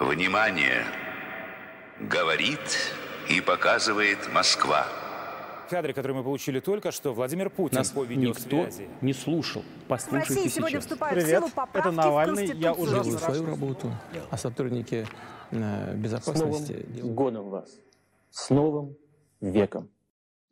[0.00, 0.86] Внимание!
[2.00, 2.58] Говорит
[3.28, 4.88] и показывает Москва.
[5.68, 8.66] Кадры, которые мы получили только что, Владимир Путин Нас по никто
[9.02, 9.60] не слушал.
[9.60, 10.84] В Послушайте России сегодня сейчас.
[10.84, 12.94] вступают Привет, в силу поправки это Навальный, в я уже.
[12.94, 13.92] Делаю свою работу,
[14.30, 15.06] а сотрудники
[15.50, 17.68] э, безопасности делают годом вас.
[18.30, 18.96] С новым
[19.42, 19.90] веком.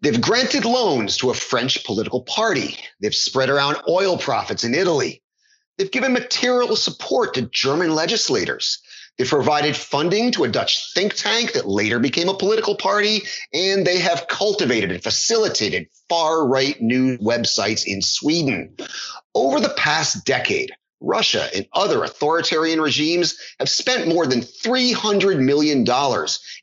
[0.03, 2.77] They've granted loans to a French political party.
[3.01, 5.23] They've spread around oil profits in Italy.
[5.79, 8.83] They've given material support to German legislators.
[9.19, 13.23] They've provided funding to a Dutch think tank that later became a political party.
[13.53, 18.77] And they have cultivated and facilitated far right news websites in Sweden.
[19.35, 25.85] Over the past decade, Russia and other authoritarian regimes have spent more than $300 million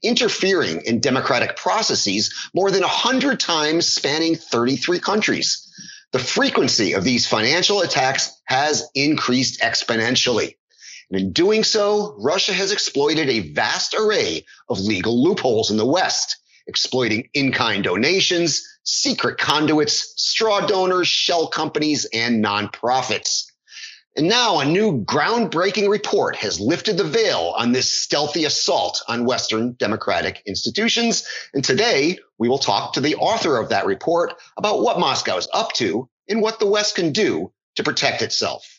[0.03, 5.71] interfering in democratic processes more than 100 times spanning 33 countries.
[6.11, 10.55] The frequency of these financial attacks has increased exponentially.
[11.09, 15.85] And in doing so, Russia has exploited a vast array of legal loopholes in the
[15.85, 16.37] West,
[16.67, 23.45] exploiting in-kind donations, secret conduits, straw donors, shell companies, and nonprofits.
[24.17, 29.25] And now a new groundbreaking report has lifted the veil on this stealthy assault on
[29.25, 31.27] Western democratic institutions.
[31.53, 35.49] And today we will talk to the author of that report about what Moscow is
[35.53, 38.77] up to and what the West can do to protect itself.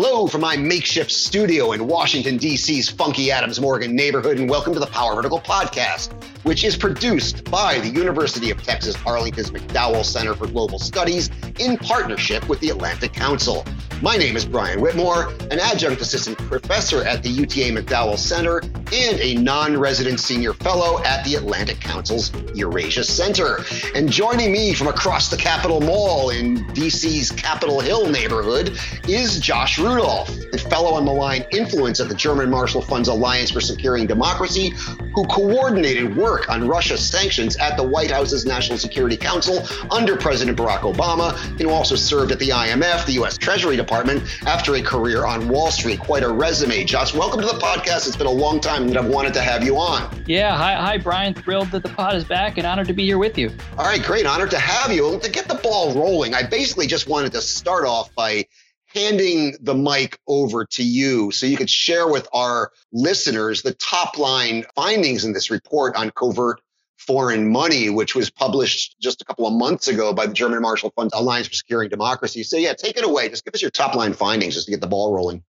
[0.00, 4.78] Hello from my makeshift studio in Washington, D.C.'s funky Adams Morgan neighborhood, and welcome to
[4.78, 10.34] the Power Vertical podcast, which is produced by the University of Texas Arlington's McDowell Center
[10.34, 13.64] for Global Studies in partnership with the Atlantic Council.
[14.00, 18.60] My name is Brian Whitmore, an adjunct assistant professor at the UTA McDowell Center
[18.92, 23.64] and a non resident senior fellow at the Atlantic Council's Eurasia Center.
[23.96, 28.78] And joining me from across the Capitol Mall in DC's Capitol Hill neighborhood
[29.08, 33.60] is Josh Rudolph, a fellow on malign influence at the German Marshall Fund's Alliance for
[33.60, 34.70] Securing Democracy,
[35.12, 40.58] who coordinated work on Russia's sanctions at the White House's National Security Council under President
[40.58, 43.36] Barack Obama, and who also served at the IMF, the U.S.
[43.36, 46.00] Treasury Department, after a career on Wall Street.
[46.00, 46.84] Quite a resume.
[46.84, 48.06] Josh, welcome to the podcast.
[48.06, 50.24] It's been a long time that I've wanted to have you on.
[50.26, 51.34] Yeah, hi, hi, Brian.
[51.34, 53.50] Thrilled that the pod is back and honored to be here with you.
[53.76, 54.26] All right, great.
[54.26, 55.18] Honored to have you.
[55.18, 58.46] To get the ball rolling, I basically just wanted to start off by
[58.88, 64.18] handing the mic over to you so you could share with our listeners the top
[64.18, 66.60] line findings in this report on covert
[66.98, 70.92] foreign money, which was published just a couple of months ago by the German Marshall
[70.96, 72.42] Fund Alliance for Securing Democracy.
[72.42, 73.28] So yeah, take it away.
[73.28, 75.42] Just give us your top line findings just to get the ball rolling.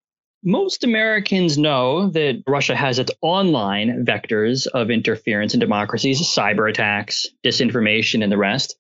[0.43, 7.27] Most Americans know that Russia has its online vectors of interference in democracies, cyber attacks,
[7.45, 8.77] disinformation, and the rest.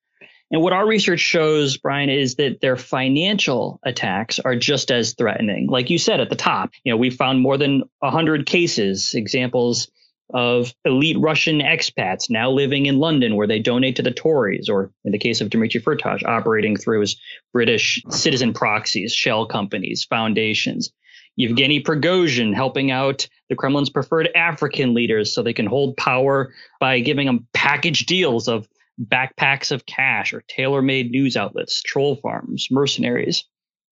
[0.50, 5.66] And what our research shows, Brian, is that their financial attacks are just as threatening.
[5.66, 9.88] Like you said at the top, you know, we found more than 100 cases, examples
[10.32, 14.92] of elite Russian expats now living in London where they donate to the Tories, or
[15.04, 17.16] in the case of Dmitry Firtash, operating through his
[17.52, 20.92] British citizen proxies, shell companies, foundations.
[21.36, 27.00] Yevgeny Prigozhin helping out the Kremlin's preferred African leaders so they can hold power by
[27.00, 28.66] giving them package deals of
[29.00, 33.44] backpacks of cash or tailor made news outlets, troll farms, mercenaries.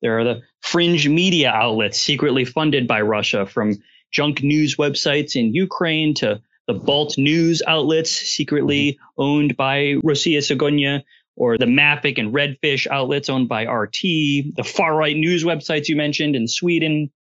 [0.03, 5.55] There are the fringe media outlets secretly funded by Russia from junk news websites in
[5.55, 9.23] Ukraine to the Balt news outlets secretly mm-hmm.
[9.23, 11.03] owned by Rossiya Segodnya
[11.37, 15.97] or the Maffick and Redfish outlets owned by RT, the far right news websites you
[15.97, 17.11] mentioned in Sweden.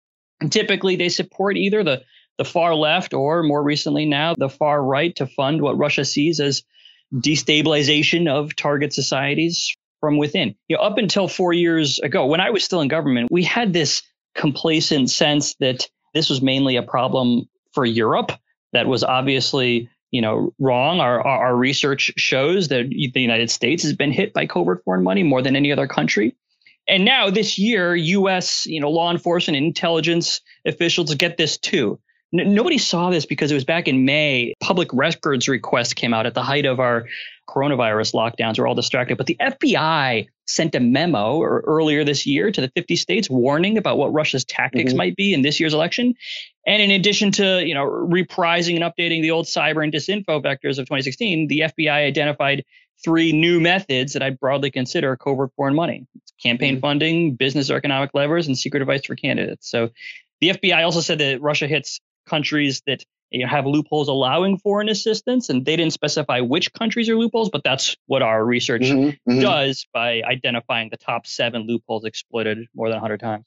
[0.41, 2.03] And typically they support either the,
[2.39, 6.41] the far left or more recently now the far right to fund what Russia sees
[6.41, 6.62] as
[7.12, 10.54] destabilization of target societies from within.
[10.69, 13.72] You know, up until four years ago, when I was still in government, we had
[13.72, 14.03] this
[14.34, 18.32] complacent sense that this was mainly a problem for Europe.
[18.72, 21.00] That was obviously, you know, wrong.
[21.00, 25.04] Our, our, our research shows that the United States has been hit by covert foreign
[25.04, 26.37] money more than any other country.
[26.87, 28.66] And now this year, U.S.
[28.66, 31.98] you know law enforcement and intelligence officials get this too.
[32.39, 34.55] N- nobody saw this because it was back in May.
[34.61, 37.06] Public records requests came out at the height of our
[37.49, 38.58] coronavirus lockdowns.
[38.58, 42.97] We're all distracted, but the FBI sent a memo earlier this year to the 50
[42.97, 44.97] states warning about what Russia's tactics Mhm.
[44.97, 46.14] might be in this year's election.
[46.67, 50.79] And in addition to you know reprising and updating the old cyber and disinfo vectors
[50.79, 52.64] of 2016, the FBI identified
[53.05, 56.06] three new methods that I'd broadly consider covert foreign money:
[56.43, 59.69] campaign funding, business or economic levers, and secret advice for candidates.
[59.70, 59.91] So
[60.41, 64.88] the FBI also said that Russia hits countries that you know, have loopholes allowing foreign
[64.88, 69.19] assistance, and they didn't specify which countries are loopholes, but that's what our research Mhm,
[69.29, 69.41] mhm.
[69.41, 73.44] does by identifying the top seven loopholes exploited more than 100 times.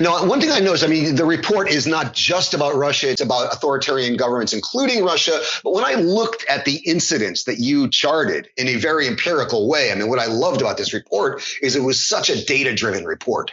[0.00, 3.20] No, one thing I noticed, I mean, the report is not just about Russia, it's
[3.20, 5.40] about authoritarian governments, including Russia.
[5.62, 9.92] But when I looked at the incidents that you charted in a very empirical way,
[9.92, 13.04] I mean, what I loved about this report is it was such a data driven
[13.04, 13.52] report.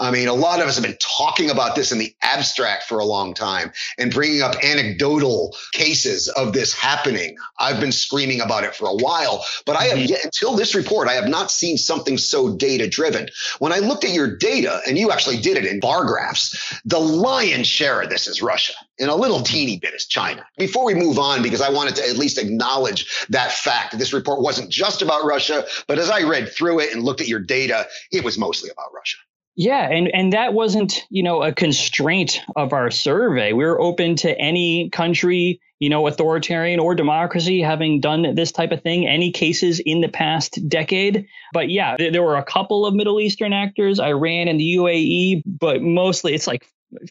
[0.00, 2.98] I mean, a lot of us have been talking about this in the abstract for
[2.98, 7.36] a long time and bringing up anecdotal cases of this happening.
[7.58, 10.10] I've been screaming about it for a while, but I have mm-hmm.
[10.10, 13.28] yet until this report, I have not seen something so data driven.
[13.58, 17.00] When I looked at your data, and you actually did it in bar graphs, the
[17.00, 20.44] lion's share of this is Russia and a little teeny bit is China.
[20.56, 24.12] Before we move on, because I wanted to at least acknowledge that fact that this
[24.12, 27.40] report wasn't just about Russia, but as I read through it and looked at your
[27.40, 29.18] data, it was mostly about Russia.
[29.56, 33.52] Yeah, and and that wasn't, you know, a constraint of our survey.
[33.52, 38.72] We were open to any country, you know, authoritarian or democracy having done this type
[38.72, 41.28] of thing, any cases in the past decade.
[41.52, 45.42] But yeah, there, there were a couple of Middle Eastern actors, Iran and the UAE,
[45.46, 46.66] but mostly it's like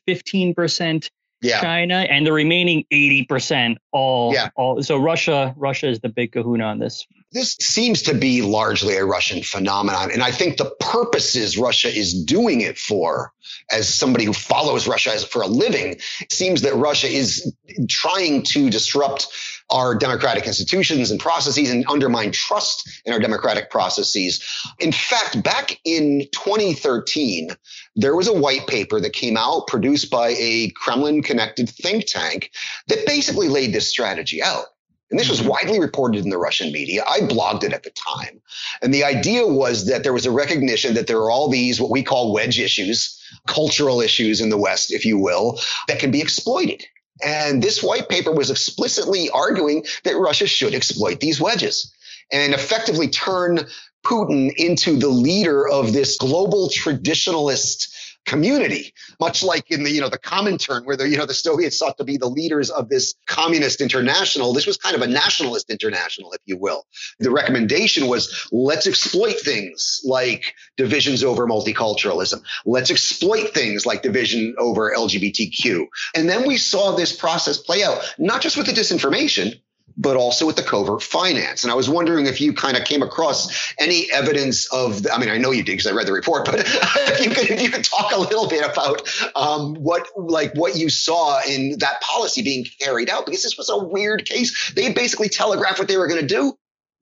[0.07, 1.09] 15%
[1.41, 1.61] yeah.
[1.61, 4.49] China and the remaining 80% all yeah.
[4.55, 8.95] all so Russia Russia is the big kahuna on this this seems to be largely
[8.95, 10.11] a Russian phenomenon.
[10.11, 13.33] And I think the purposes Russia is doing it for,
[13.71, 15.99] as somebody who follows Russia as for a living,
[16.29, 17.53] seems that Russia is
[17.89, 19.27] trying to disrupt
[19.69, 24.43] our democratic institutions and processes and undermine trust in our democratic processes.
[24.79, 27.49] In fact, back in 2013,
[27.95, 32.51] there was a white paper that came out produced by a Kremlin connected think tank
[32.87, 34.65] that basically laid this strategy out.
[35.13, 35.49] And this was mm-hmm.
[35.49, 37.03] widely reported in the Russian media.
[37.07, 38.41] I blogged it at the time.
[38.81, 41.91] And the idea was that there was a recognition that there are all these, what
[41.91, 46.19] we call wedge issues, cultural issues in the West, if you will, that can be
[46.19, 46.83] exploited.
[47.23, 51.93] And this white paper was explicitly arguing that Russia should exploit these wedges
[52.31, 53.59] and effectively turn
[54.03, 60.09] Putin into the leader of this global traditionalist community, much like in the, you know,
[60.09, 63.15] the Comintern, where the, you know, the Soviets sought to be the leaders of this
[63.25, 64.53] communist international.
[64.53, 66.85] This was kind of a nationalist international, if you will.
[67.19, 72.41] The recommendation was let's exploit things like divisions over multiculturalism.
[72.65, 75.85] Let's exploit things like division over LGBTQ.
[76.15, 79.59] And then we saw this process play out, not just with the disinformation,
[79.97, 81.63] but also with the covert finance.
[81.63, 85.29] And I was wondering if you kind of came across any evidence of, I mean,
[85.29, 87.69] I know you did because I read the report, but if you could, if you
[87.69, 92.41] could talk a little bit about um, what, like what you saw in that policy
[92.41, 94.71] being carried out, because this was a weird case.
[94.73, 96.57] They basically telegraphed what they were going to do,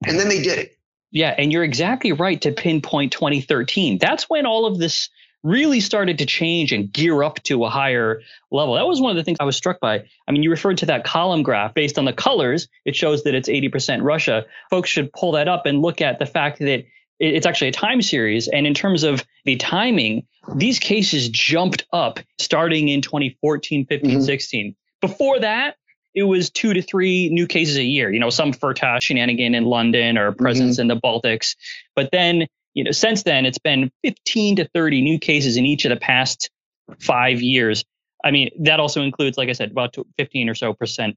[0.06, 0.78] and then they did it.
[1.10, 3.98] Yeah, and you're exactly right to pinpoint 2013.
[3.98, 5.10] That's when all of this
[5.42, 8.74] really started to change and gear up to a higher level.
[8.74, 10.04] That was one of the things I was struck by.
[10.28, 13.34] I mean, you referred to that column graph based on the colors, it shows that
[13.34, 14.44] it's 80% Russia.
[14.70, 16.84] Folks should pull that up and look at the fact that
[17.18, 18.48] it's actually a time series.
[18.48, 24.20] And in terms of the timing, these cases jumped up starting in 2014, 15, mm-hmm.
[24.20, 24.76] 16.
[25.00, 25.76] Before that,
[26.14, 29.64] it was two to three new cases a year, you know, some Firtash shenanigan in
[29.64, 30.82] London or presence mm-hmm.
[30.82, 31.56] in the Baltics.
[31.94, 35.84] But then you know, since then it's been 15 to 30 new cases in each
[35.84, 36.50] of the past
[36.98, 37.84] five years.
[38.24, 41.16] I mean, that also includes, like I said, about 15 or so percent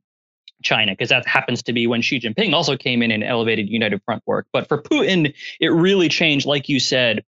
[0.63, 4.01] China, because that happens to be when Xi Jinping also came in and elevated United
[4.03, 4.47] Front work.
[4.51, 7.23] But for Putin, it really changed, like you said,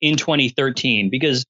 [0.00, 1.44] in 2013, because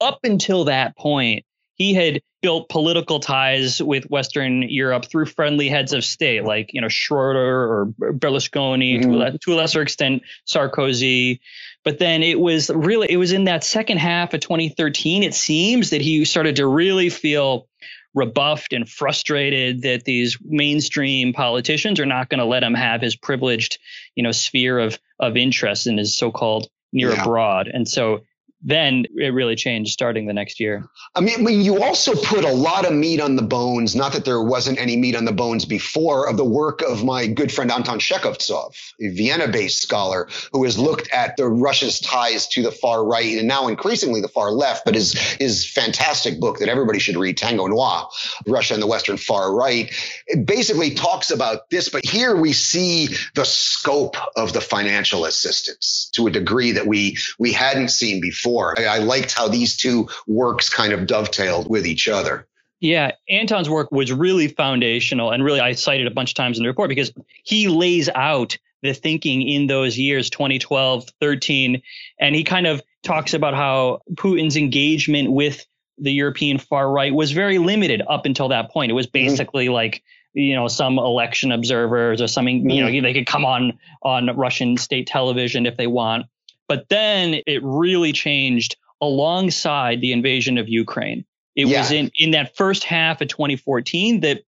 [0.00, 1.44] up until that point,
[1.76, 6.80] he had built political ties with Western Europe through friendly heads of state, like you
[6.80, 9.12] know Schroeder or Berlusconi, mm-hmm.
[9.12, 11.38] to, a, to a lesser extent Sarkozy.
[11.84, 15.22] But then it was really it was in that second half of 2013.
[15.22, 17.68] It seems that he started to really feel
[18.14, 23.14] rebuffed and frustrated that these mainstream politicians are not going to let him have his
[23.14, 23.78] privileged,
[24.14, 27.20] you know, sphere of of interest in his so-called near yeah.
[27.20, 27.68] abroad.
[27.72, 28.22] And so
[28.66, 30.88] then it really changed starting the next year.
[31.14, 34.12] I mean, I mean, you also put a lot of meat on the bones, not
[34.14, 37.52] that there wasn't any meat on the bones before, of the work of my good
[37.52, 42.62] friend Anton Shekhovtsov, a Vienna based scholar who has looked at the Russia's ties to
[42.64, 46.68] the far right and now increasingly the far left, but his, his fantastic book that
[46.68, 48.08] everybody should read, Tango Noir,
[48.48, 49.94] Russia and the Western Far Right,
[50.26, 51.88] it basically talks about this.
[51.88, 57.16] But here we see the scope of the financial assistance to a degree that we,
[57.38, 58.78] we hadn't seen before before.
[58.78, 62.46] I, I liked how these two works kind of dovetailed with each other.
[62.80, 66.62] Yeah, Anton's work was really foundational and really I cited a bunch of times in
[66.62, 71.82] the report because he lays out the thinking in those years 2012, 13
[72.20, 75.64] and he kind of talks about how Putin's engagement with
[75.98, 78.90] the European far right was very limited up until that point.
[78.90, 79.26] It was mm-hmm.
[79.26, 79.74] basically mm-hmm.
[79.74, 80.02] like
[80.34, 83.02] you know some election observers or something you know mm-hmm.
[83.02, 86.26] they could come on on Russian state television if they want
[86.68, 91.24] but then it really changed alongside the invasion of Ukraine.
[91.54, 91.80] It Yeah.
[91.80, 94.42] was in, in that first half of 2014 that,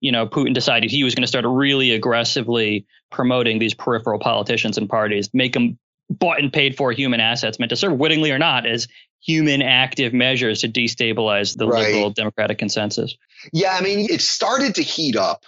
[0.00, 4.76] you know, Putin decided he was going to start really aggressively promoting these peripheral politicians
[4.78, 5.78] and parties, make them
[6.10, 8.86] bought and paid for human assets meant to serve, wittingly or not, as
[9.22, 11.86] human active measures to destabilize the Right.
[11.92, 13.16] liberal democratic consensus.
[13.54, 15.44] Yeah, I mean, it started to heat up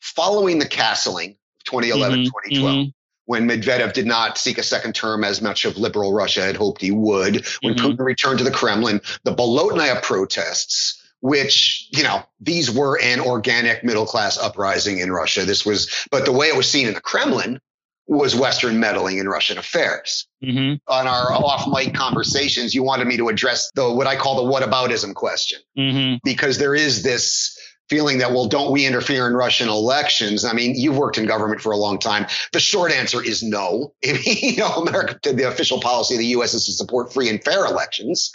[0.00, 2.86] following the castling of 2011, Mhm, 2012.
[2.86, 2.92] mhm.
[3.30, 6.80] When Medvedev did not seek a second term as much of liberal Russia had hoped
[6.80, 7.78] he would, when Mhm.
[7.78, 13.84] Putin returned to the Kremlin, the Bolotnaya protests, which, you know, these were an organic
[13.84, 15.44] middle class uprising in Russia.
[15.44, 17.60] This was, but the way it was seen in the Kremlin
[18.08, 20.26] was Western meddling in Russian affairs.
[20.42, 24.34] hmm On our off mic conversations, you wanted me to address the what I call
[24.44, 27.56] the whataboutism question hmm because there is this
[27.90, 30.44] feeling that, well, don't we interfere in Russian elections?
[30.44, 32.26] I mean, you've worked in government for a long time.
[32.52, 33.92] The short answer is no.
[34.02, 36.54] you know, America, the official policy of the U.S.
[36.54, 38.30] is to support free and fair elections.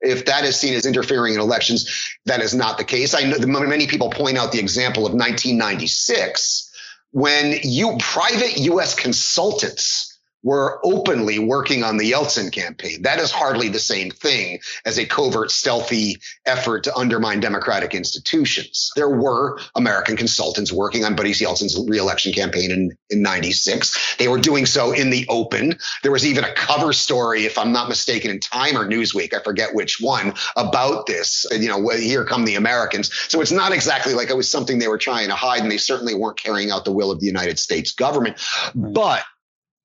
[0.00, 3.12] If that is seen as interfering in elections, that is not the case.
[3.12, 6.68] I know many people point out the example of 1996
[7.10, 8.94] when you private U.S.
[8.94, 10.09] consultants
[10.42, 13.02] were openly working on the Yeltsin campaign.
[13.02, 16.16] That is hardly the same thing as a covert, stealthy
[16.46, 18.90] effort to undermine democratic institutions.
[18.96, 24.16] There were American consultants working on Boris Yeltsin's reelection campaign in, in 96.
[24.18, 25.78] They were doing so in the open.
[26.02, 29.42] There was even a cover story, if I'm not mistaken, in Time or Newsweek, I
[29.42, 31.46] forget which one, about this.
[31.50, 33.10] You know, here come the Americans.
[33.28, 35.78] So it's not exactly like it was something they were trying to hide, and they
[35.78, 38.38] certainly weren't carrying out the will of the United States government.
[38.74, 39.24] But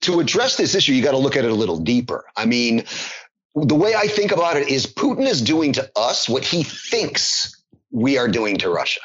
[0.01, 2.25] to address this issue, you got to look at it a little deeper.
[2.35, 2.85] I mean,
[3.55, 7.63] the way I think about it is Putin is doing to us what he thinks
[7.91, 8.99] we are doing to Russia.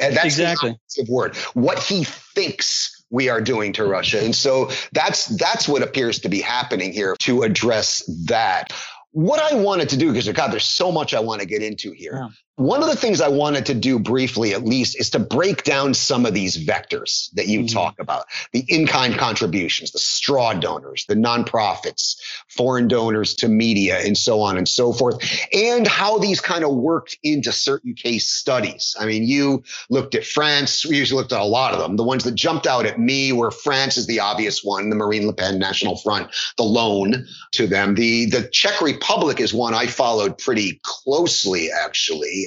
[0.00, 0.78] And that's Exactly.
[0.96, 1.36] the word.
[1.54, 4.24] What he thinks we are doing to Russia.
[4.24, 8.72] And so that's that's what appears to be happening here to address that.
[9.10, 11.92] What I wanted to do, because God, there's so much I want to get into
[11.92, 12.14] here.
[12.14, 12.28] Yeah.
[12.56, 15.94] One of the things I wanted to do briefly, at least, is to break down
[15.94, 17.72] some of these vectors that you Mhm.
[17.72, 22.16] talk about the in kind contributions, the straw donors, the nonprofits,
[22.48, 25.16] foreign donors to media, and so on and so forth,
[25.54, 28.94] and how these kind of worked into certain case studies.
[29.00, 31.96] I mean, you looked at France, we usually looked at a lot of them.
[31.96, 35.26] The ones that jumped out at me were France is the obvious one, the Marine
[35.26, 36.28] Le Pen National Front,
[36.58, 37.94] the loan to them.
[37.94, 42.41] The, the Czech Republic is one I followed pretty closely, actually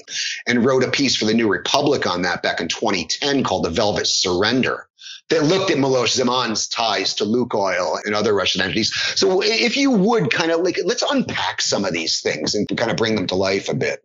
[0.48, 3.70] and wrote a piece for the New Republic on that back in 2010 called The
[3.70, 4.88] Velvet Surrender
[5.30, 8.94] that looked at Miloš Zeman's ties to Lukoil and other Russian entities.
[9.16, 12.92] So if you would kind of like, let's unpack some of these things and kind
[12.92, 14.04] of bring them to life a bit.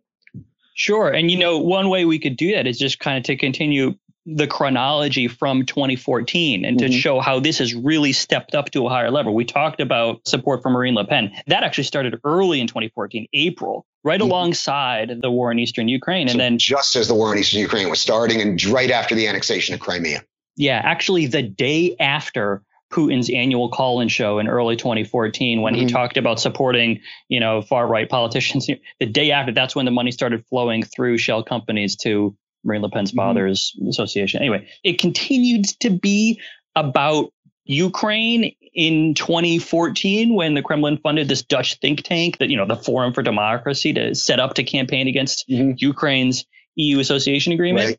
[0.73, 1.09] Sure.
[1.09, 3.95] And, you know, one way we could do that is just kind of to continue
[4.25, 6.93] the chronology from 2014 and to Mhm.
[6.99, 9.33] show how this has really stepped up to a higher level.
[9.33, 11.31] We talked about support for Marine Le Pen.
[11.47, 14.25] That actually started early in 2014, April, right Mhm.
[14.25, 16.29] alongside the war in eastern Ukraine.
[16.29, 19.27] And then, just as the war in eastern Ukraine was starting and right after the
[19.27, 20.21] annexation of Crimea.
[20.57, 22.61] yeah, actually the day after
[22.93, 25.91] Putin's annual call-in show in early 2014 when he Mhm.
[25.93, 26.99] talked about supporting,
[27.29, 28.67] you know, far-right politicians.
[28.99, 32.89] The day after, that's when the money started flowing through shell companies to Marine Le
[32.89, 33.15] Pen's Mhm.
[33.15, 34.41] father's association.
[34.41, 36.39] Anyway, it continued to be
[36.75, 37.31] about
[37.65, 42.75] Ukraine in 2014 when the Kremlin funded this Dutch think tank that, you know, the
[42.75, 45.79] Forum for Democracy to set up to campaign against Mhm.
[45.81, 46.45] Ukraine's
[46.77, 47.87] EU association agreement.
[47.87, 47.97] Right.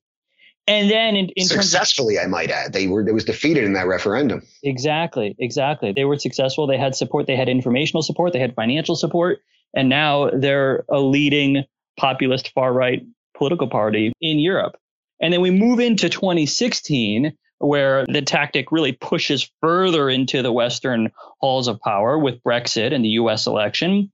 [0.66, 2.72] And then in, in terms of Successfully, I might add.
[2.72, 4.42] They were, it was defeated in that referendum.
[4.62, 5.92] Exactly, exactly.
[5.92, 6.66] They were successful.
[6.66, 7.26] They had support.
[7.26, 8.32] They had informational support.
[8.32, 9.40] They had financial support.
[9.74, 11.64] And now they're a leading
[11.98, 13.02] populist far right
[13.42, 14.76] political party in Europe.
[15.20, 21.10] And then we move into 2016, where the tactic really pushes further into the Western
[21.40, 24.12] halls of power with Brexit and the US election.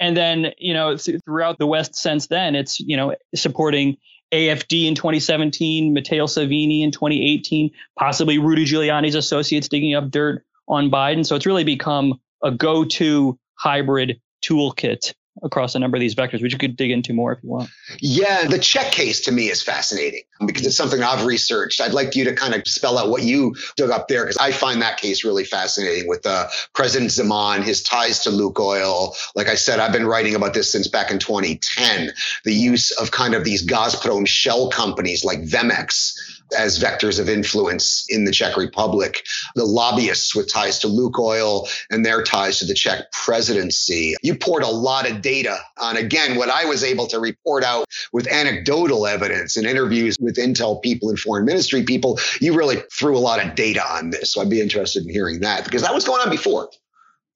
[0.00, 3.98] And then, you know, th- throughout the West since then, it's, you know, supporting
[4.32, 10.90] AFD in 2017, Matteo Salvini in 2018, possibly Rudy Giuliani's associates digging up dirt on
[10.90, 11.26] Biden.
[11.26, 16.42] So it's really become a go to hybrid toolkit across a number of these vectors,
[16.42, 17.70] which you could dig into more if you want.
[17.98, 21.80] Yeah, the Czech case to me is fascinating because it's something I've researched.
[21.80, 24.52] I'd like you to kind of spell out what you dug up there because I
[24.52, 29.14] find that case really fascinating with uh, President Zeman, his ties to Lukoil.
[29.34, 32.12] Like I said, I've been writing about this since back in 2010.
[32.44, 36.14] The use of kind of these Gazprom shell companies like Vemex
[36.58, 42.04] as vectors of influence in the Czech Republic, the lobbyists with ties to Lukoil and
[42.04, 44.16] their ties to the Czech presidency.
[44.22, 47.86] You poured a lot of data on, again, what I was able to report out
[48.12, 52.18] with anecdotal evidence and interviews with intel people and foreign ministry people.
[52.40, 54.32] You really threw a lot of data on this.
[54.32, 56.70] So I'd be interested in hearing that because that was going on before.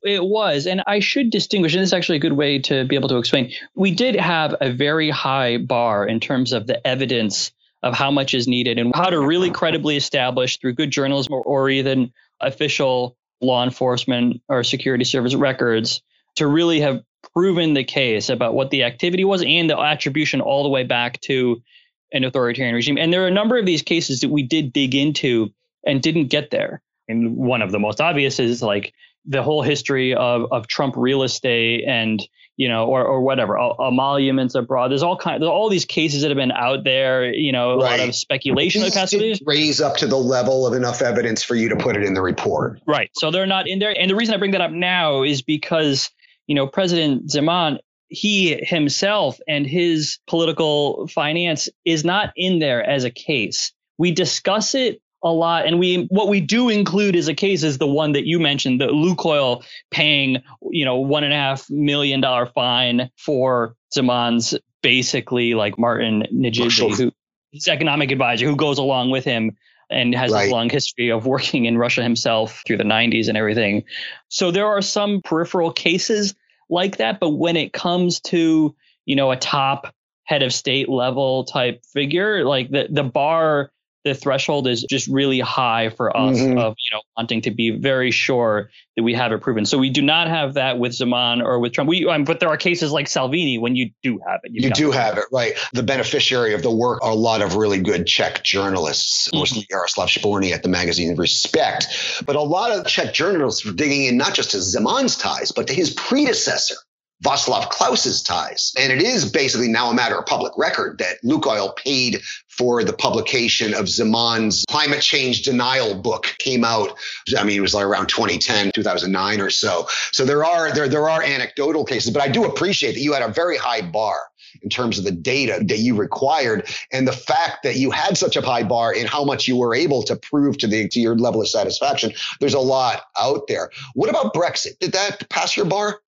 [0.05, 0.67] it was.
[0.67, 3.17] And I should distinguish, and this is actually a good way to be able to
[3.17, 3.53] explain.
[3.75, 7.53] We did have a very high bar in terms of the evidence
[7.85, 11.43] of how much is needed and how to really credibly establish through good journalism or,
[11.43, 12.11] or even
[12.41, 16.03] official law enforcement or security service records
[16.35, 17.03] to really have
[17.35, 21.21] proven the case about what the activity was and the attribution all the way back
[21.21, 21.63] to
[22.11, 22.97] an authoritarian regime.
[22.97, 25.53] And there are a number of these cases that we did dig into
[25.87, 26.81] and didn't get there.
[27.07, 28.95] And one of the most obvious is like
[29.27, 34.55] the whole history of, of Trump real estate and you know, or or whatever, emoluments
[34.55, 34.91] abroad.
[34.91, 37.33] There's all kind, there's all these cases that have been out there.
[37.33, 37.99] You know, a right.
[37.99, 41.77] lot of speculation past raise up to the level of enough evidence for you to
[41.77, 42.81] put it in the report.
[42.87, 43.11] Right.
[43.15, 46.11] So they're not in there, and the reason I bring that up now is because
[46.47, 53.05] you know President Zeman he himself and his political finance is not in there as
[53.05, 53.73] a case.
[53.99, 57.79] We discuss it a lot, and we what we do include as a case is
[57.79, 62.21] the one that you mentioned, the Lukoil paying you know one and a half million
[62.21, 67.13] dollar fine for Zeman's basically like Martin Nejedlý, who
[67.53, 69.57] his economic advisor, who goes along with him
[69.91, 70.49] and has right.
[70.49, 73.85] a long history of working in Russia himself through the 90s and everything.
[74.29, 76.35] So there are some peripheral cases
[76.69, 77.21] like that.
[77.21, 78.75] But when it comes to,
[79.07, 83.71] you know, a top head of state level type figure, like the, the bar,
[84.05, 86.59] the threshold is just really high for us mm-hmm.
[86.59, 89.65] of, you know, wanting to be very sure that we have it proven.
[89.65, 91.89] So we do not have that with Zeman or with Trump.
[91.89, 94.53] We, um, but there are cases like Salvini when you do have it.
[94.53, 95.55] You do have it, right?
[95.73, 99.39] The beneficiary of the work are a lot of really good Czech journalists, mm-hmm.
[99.39, 104.05] mostly Jaroslav Spurný at the magazine Respect, but a lot of Czech journalists were digging
[104.05, 106.77] in not just to Zeman's ties, but to his predecessor.
[107.25, 108.75] Václav Klaus's ties.
[108.79, 112.21] And it is basically now a matter of public record that Lukoil paid
[112.57, 116.97] for the publication of Zeman's climate change denial book came out.
[117.37, 119.87] I mean, it was like around 2010, 2009 or so.
[120.13, 123.23] So there are there there are anecdotal cases, but I do appreciate that you had
[123.23, 124.17] a very high bar
[124.63, 128.37] in terms of the data that you required and the fact that you had such
[128.37, 131.17] a high bar in how much you were able to prove to the to your
[131.17, 132.13] level of satisfaction.
[132.41, 133.71] There's a lot out there.
[133.95, 134.79] What about Brexit?
[134.79, 136.01] Did that pass your bar?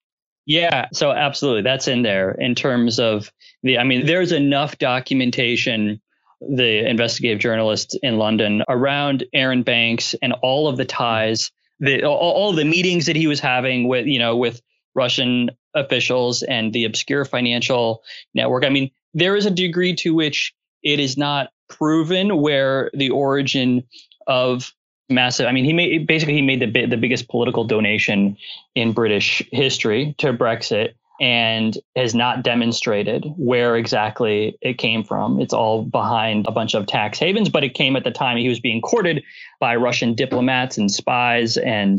[0.46, 3.32] Yeah, so absolutely, that's in there in terms of
[3.64, 3.78] the.
[3.78, 6.00] I mean, there's enough documentation
[6.40, 12.32] the investigative journalist in London around Arron Banks and all of the ties, the all,
[12.32, 14.60] all the meetings that he was having with you know with
[14.94, 18.02] Russian officials and the obscure financial
[18.34, 18.64] network.
[18.64, 23.84] I mean, there is a degree to which it is not proven where the origin
[24.26, 24.72] of
[25.08, 25.46] massive.
[25.46, 28.36] I mean, he made basically he made the the biggest political donation
[28.74, 35.40] in British history to Brexit and has not demonstrated where exactly it came from.
[35.40, 38.48] It's all behind a bunch of tax havens, but it came at the time he
[38.48, 39.24] was being courted
[39.58, 41.56] by Russian diplomats and spies.
[41.56, 41.98] And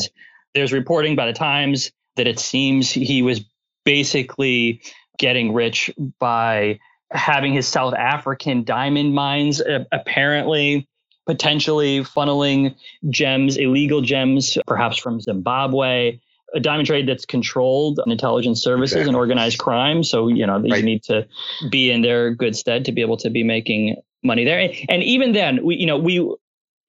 [0.54, 3.44] there's reporting by the Times that it seems he was
[3.86, 4.82] basically
[5.18, 6.80] getting rich by
[7.12, 10.88] having his South African diamond mines uh, apparently
[11.26, 12.76] potentially funneling
[13.10, 16.20] gems, illegal gems, perhaps from Zimbabwe
[16.56, 20.04] a diamond trade that's controlled on intelligence services and organized crime.
[20.04, 20.80] So, you know, right.
[20.80, 21.28] you need to
[21.70, 24.60] be in their good stead to be able to be making money there.
[24.60, 26.26] And, and even then, we, you know, we,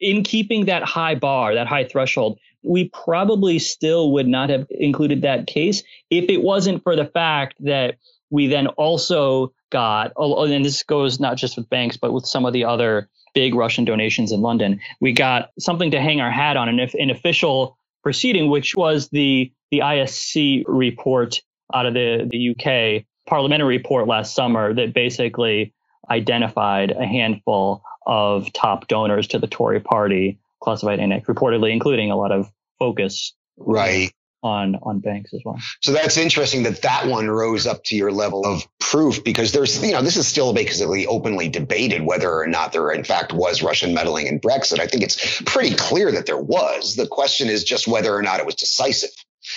[0.00, 5.22] in keeping that high bar, that high threshold, we probably still would not have included
[5.22, 7.96] that case if it wasn't for the fact that
[8.30, 12.52] we then also got, and this goes not just with Banks, but with some of
[12.52, 16.68] the other big Russian donations in London, we got something to hang our hat on,
[16.68, 17.77] an, an official
[18.08, 21.42] proceeding, which was the the ISC report
[21.74, 25.74] out of the, the UK parliamentary report last summer that basically
[26.08, 32.16] identified a handful of top donors to the Tory party, classified index, reportedly including a
[32.16, 34.10] lot of focus right
[34.42, 35.58] on on Banks as well.
[35.80, 39.82] So that's interesting that that one rose up to your level of proof because there's
[39.82, 43.62] you know this is still basically openly debated whether or not there in fact was
[43.62, 44.78] Russian meddling in Brexit.
[44.78, 46.96] I think it's pretty clear that there was.
[46.96, 49.10] The question is just whether or not it was decisive.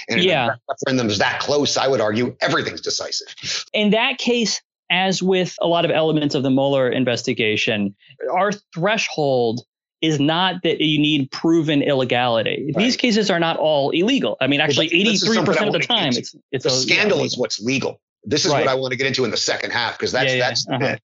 [0.10, 1.78] And yeah, referendum is that close.
[1.78, 3.28] I would argue everything's decisive.
[3.74, 7.96] In that case, as with a lot of elements of the Mueller investigation,
[8.32, 9.62] our threshold
[10.02, 12.72] is not that you need proven illegality.
[12.76, 12.84] Right.
[12.84, 14.38] These cases are not all illegal.
[14.42, 17.26] I mean, actually, eighty three percent of the time, it's it's the a, scandal yeah,
[17.26, 18.02] is what's legal.
[18.24, 18.66] This is right.
[18.66, 20.48] what I want to get into in the second half because that's yeah, yeah.
[20.48, 20.98] that's uh-huh.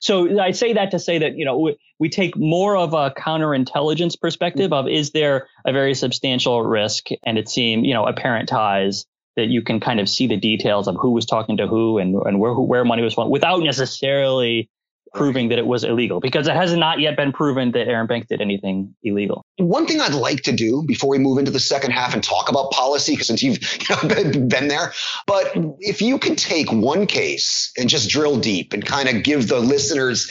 [0.00, 3.10] So I say that to say that you know we, we take more of a
[3.10, 4.86] counterintelligence perspective mm-hmm.
[4.86, 9.46] of is there a very substantial risk and it seemed you know apparent ties that
[9.46, 12.40] you can kind of see the details of who was talking to who and and
[12.40, 14.68] where where money was flowing without necessarily
[15.14, 18.28] proving that it was illegal because it has not yet been proven that Arron Bank
[18.28, 19.44] did anything illegal.
[19.58, 22.48] One thing I'd like to do before we move into the second half and talk
[22.48, 24.92] about policy, because since you've you know, been there,
[25.26, 29.48] but if you could take one case and just drill deep and kind of give
[29.48, 30.30] the listeners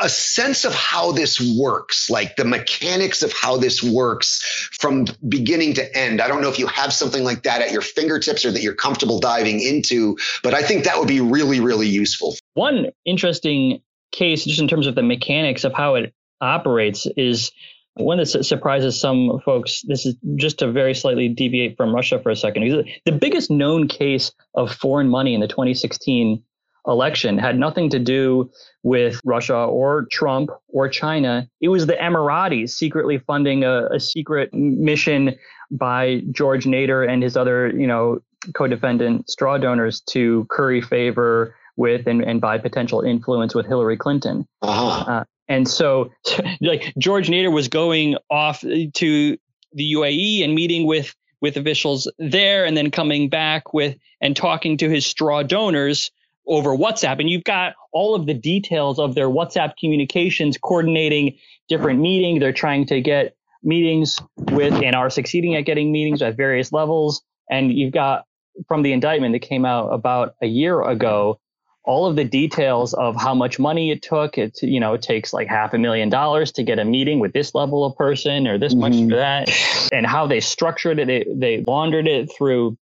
[0.00, 4.42] a sense of how this works, like the mechanics of how this works
[4.80, 6.20] from beginning to end.
[6.20, 8.74] I don't know if you have something like that at your fingertips or that you're
[8.74, 12.34] comfortable diving into, but I think that would be really, really useful.
[12.54, 17.52] One interesting case, just in terms of the mechanics of how it operates, is
[17.94, 19.82] one that surprises some folks.
[19.82, 22.84] This is just to very slightly deviate from Russia for a second.
[23.04, 26.42] The biggest known case of foreign money in the 2016
[26.86, 28.50] election had nothing to do
[28.82, 31.46] with Russia or Trump or China.
[31.60, 35.36] It was the Emiratis secretly funding a, a secret mission
[35.70, 38.20] by George Nader and his other, you know,
[38.54, 44.46] co-defendant straw donors to curry favor with and, and by potential influence with Hillary Clinton.
[44.62, 45.10] Uh-huh.
[45.10, 46.12] Uh, and so,
[46.60, 49.38] like George Nader was going off to
[49.72, 54.76] the UAE and meeting with with officials there, and then coming back with and talking
[54.76, 56.10] to his straw donors
[56.46, 57.18] over WhatsApp.
[57.18, 61.38] And you've got all of the details of their WhatsApp communications coordinating
[61.68, 62.40] different meetings.
[62.40, 67.22] They're trying to get meetings with and are succeeding at getting meetings at various levels.
[67.50, 68.24] And you've got
[68.68, 71.40] from the indictment that came out about a year ago,
[71.84, 74.38] all of the details of how much money it took.
[74.38, 77.32] It you know it takes like half a million dollars to get a meeting with
[77.32, 78.80] this level of person or this mm-hmm.
[78.80, 79.50] much for that,
[79.92, 81.06] and how they structured it.
[81.06, 82.76] They, they laundered it through.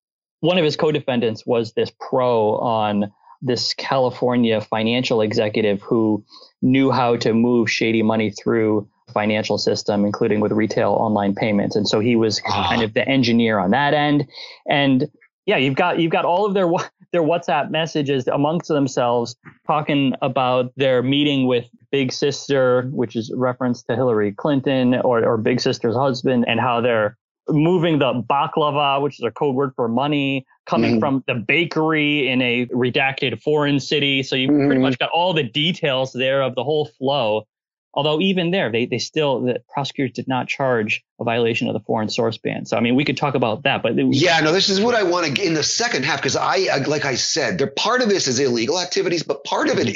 [0.40, 6.24] One of his co-defendants was this pro on this California financial executive who
[6.62, 11.76] knew how to move shady money through financial system, including with retail online payments.
[11.76, 12.68] And so he was ah.
[12.68, 14.26] kind of the engineer on that end.
[14.68, 15.08] And
[15.46, 16.70] yeah, you've got you've got all of their
[17.12, 23.82] their WhatsApp messages amongst themselves talking about their meeting with Big Sister, which is reference
[23.84, 27.16] to Hillary Clinton or, or Big Sister's husband, and how they're
[27.48, 31.00] moving the baklava, which is a code word for money, coming mm-hmm.
[31.00, 34.22] from the bakery in a redacted foreign city.
[34.22, 34.66] So you mm-hmm.
[34.66, 37.46] pretty much got all the details there of the whole flow.
[37.94, 41.80] Although even there, they, they still the prosecutors did not charge a violation of the
[41.80, 42.66] foreign source ban.
[42.66, 45.04] So I mean, we could talk about that, but yeah, no, this is what I
[45.04, 48.26] want to in the second half because I, like I said, there part of this
[48.26, 49.94] is illegal activities, but part of it mm-hmm.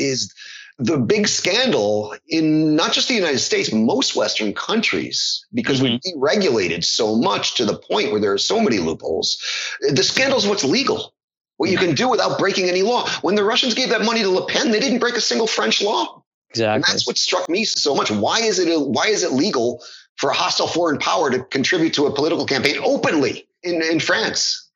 [0.78, 5.98] the big scandal in not just the United States, most Western countries, because mm-hmm.
[6.04, 9.42] we've deregulated so much to the point where there are so many loopholes.
[9.80, 11.14] The scandal is what's legal,
[11.56, 13.08] what you can do without breaking any law.
[13.22, 15.82] When the Russians gave that money to Le Pen, they didn't break a single French
[15.82, 16.17] law.
[16.50, 16.74] Exactly.
[16.74, 18.11] And that's what struck me so much.
[18.11, 19.82] Why is it why is it legal
[20.16, 24.68] for a hostile foreign power to contribute to a political campaign openly in, in France?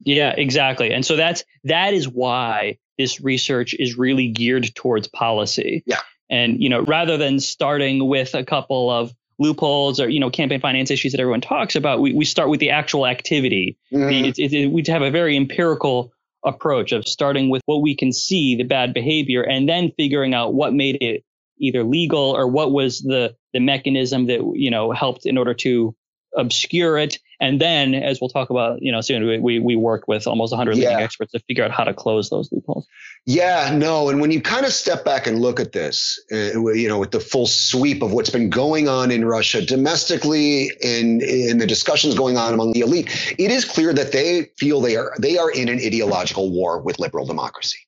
[0.00, 0.92] Yeah, exactly.
[0.92, 5.82] And so that's that is why this research is really geared towards policy.
[5.86, 6.00] Yeah.
[6.30, 10.60] And, you know, rather than starting with a couple of loopholes or, you know, campaign
[10.60, 13.78] finance issues that everyone talks about, we, we start with the actual activity.
[13.92, 14.24] Mm-hmm.
[14.24, 16.12] It, it, it, we have a very empirical
[16.48, 20.54] approach of starting with what we can see, the bad behavior, and then figuring out
[20.54, 21.24] what made it
[21.60, 25.94] either legal or what was the the mechanism that you know helped in order to
[26.36, 27.18] obscure it.
[27.40, 30.76] And then, as we'll talk about, you know, soon, we we work with almost 100
[30.76, 30.88] yeah.
[30.88, 32.88] leading experts to figure out how to close those loopholes.
[33.26, 36.88] Yeah, no, and when you kind of step back and look at this, uh, you
[36.88, 41.58] know, with the full sweep of what's been going on in Russia domestically and in
[41.58, 45.14] the discussions going on among the elite, it is clear that they feel they are
[45.20, 47.78] they are in an ideological war with liberal democracy,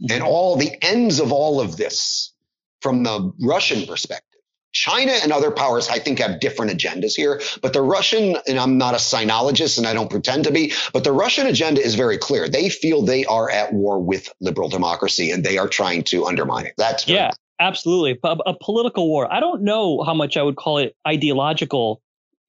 [0.00, 0.12] mm-hmm.
[0.12, 2.32] and all the ends of all of this,
[2.80, 4.29] from the Russian perspective
[4.72, 7.40] China and other powers, I think, have different agendas here.
[7.62, 11.04] But the Russian, and I'm not a sinologist and I don't pretend to be, but
[11.04, 12.48] the Russian agenda is very clear.
[12.48, 16.66] They feel they are at war with liberal democracy and they are trying to undermine
[16.66, 16.74] it.
[16.76, 18.18] That's yeah, absolutely.
[18.22, 19.32] A, a political war.
[19.32, 22.00] I don't know how much I would call it ideological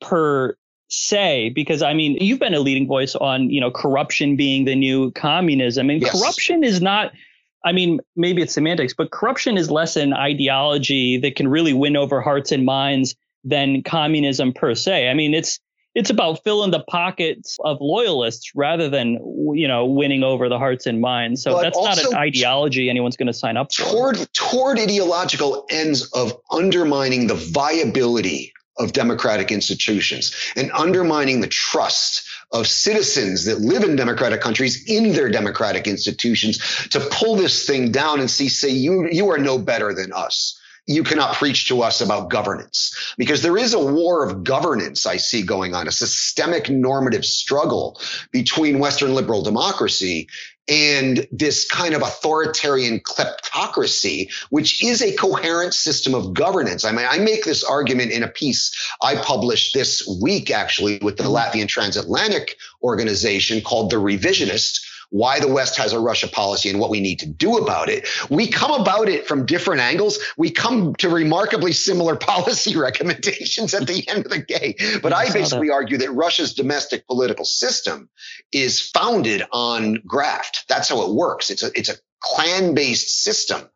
[0.02, 0.56] per
[0.94, 4.76] say because i mean you've been a leading voice on you know corruption being the
[4.76, 6.12] new communism and yes.
[6.12, 7.14] corruption is not
[7.63, 11.95] I mean, maybe it's semantics, but corruption is less an ideology that can really win
[11.95, 15.10] over hearts and minds than communism per se.
[15.10, 15.60] I mean, it's
[15.93, 19.19] it's about filling the pockets of loyalists rather than
[19.56, 21.43] you know winning over the hearts and minds.
[21.43, 23.84] So but that's not an ideology anyone's going to sign up for.
[23.91, 32.28] Toward toward ideological ends of undermining the viability of democratic institutions and undermining the trust
[32.52, 36.58] of citizens that live in democratic countries in their democratic institutions
[36.89, 40.58] to pull this thing down and see, say, you, you are no better than us.
[40.88, 45.17] You cannot preach to us about governance because there is a war of governance I
[45.17, 50.28] see going on, a systemic normative struggle between Western liberal democracy
[50.67, 56.86] and this kind of authoritarian kleptocracy, which is a coherent system of governance.
[56.86, 58.71] I mean, I make this argument in a piece
[59.02, 61.34] I published this week, actually, with the mm-hmm.
[61.34, 64.80] Latvian Transatlantic Organization called The Revisionist
[65.12, 68.08] why the West has a Russia policy and what we need to do about it.
[68.30, 70.17] We come about it from different angles.
[70.38, 74.76] We come to remarkably similar policy recommendations at the end of the day.
[75.04, 78.10] But I basically argue that Russia's domestic political system
[78.54, 80.65] is founded on graft.
[80.69, 81.50] That's how it works.
[81.50, 83.69] It's a, it's a clan based system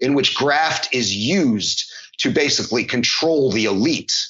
[0.00, 4.26] in which graft is used to basically control the elite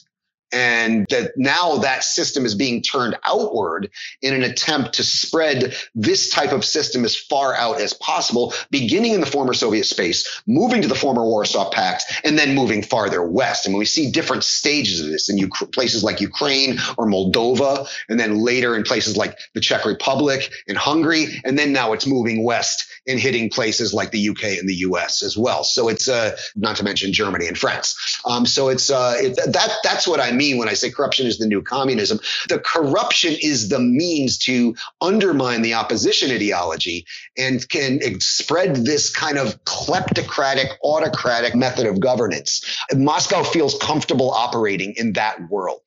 [0.53, 3.91] and that now that system is being turned outward
[4.23, 9.13] in an attempt to spread this type of system as far out as possible, beginning
[9.13, 13.23] in the former Soviet space, moving to the former Warsaw Pact, and then moving farther
[13.23, 13.67] west.
[13.67, 18.45] And we see different stages of this in places like Ukraine or Moldova, and then
[18.45, 22.87] later in places like the Czech Republic and Hungary, and then now it's moving west
[23.07, 25.65] and hitting places like the UK and the US as well.
[25.65, 28.21] So it's uh, not to mention Germany and France.
[28.25, 29.15] Um, so it's uh,
[29.47, 32.19] that that's what I mean when I say corruption is the new communism.
[32.49, 39.39] The corruption is the means to undermine the opposition ideology and can spread this kind
[39.39, 42.51] of kleptocratic, autocratic method of governance.
[42.95, 45.83] Moscow feels comfortable operating in that world.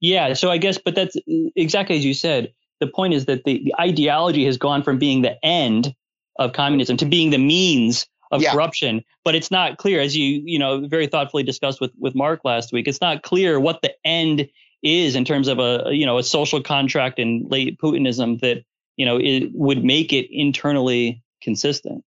[0.00, 1.16] Yeah, so I guess, but that's
[1.54, 2.54] exactly as you said.
[2.80, 5.94] The point is that the, the ideology has gone from being the end
[6.38, 8.52] of communism to being the means of yeah.
[8.52, 12.40] corruption but it's not clear as you you know very thoughtfully discussed with with mark
[12.44, 14.48] last week it's not clear what the end
[14.82, 18.64] is in terms of a you know a social contract and late putinism that
[18.96, 22.04] you know it would make it internally consistent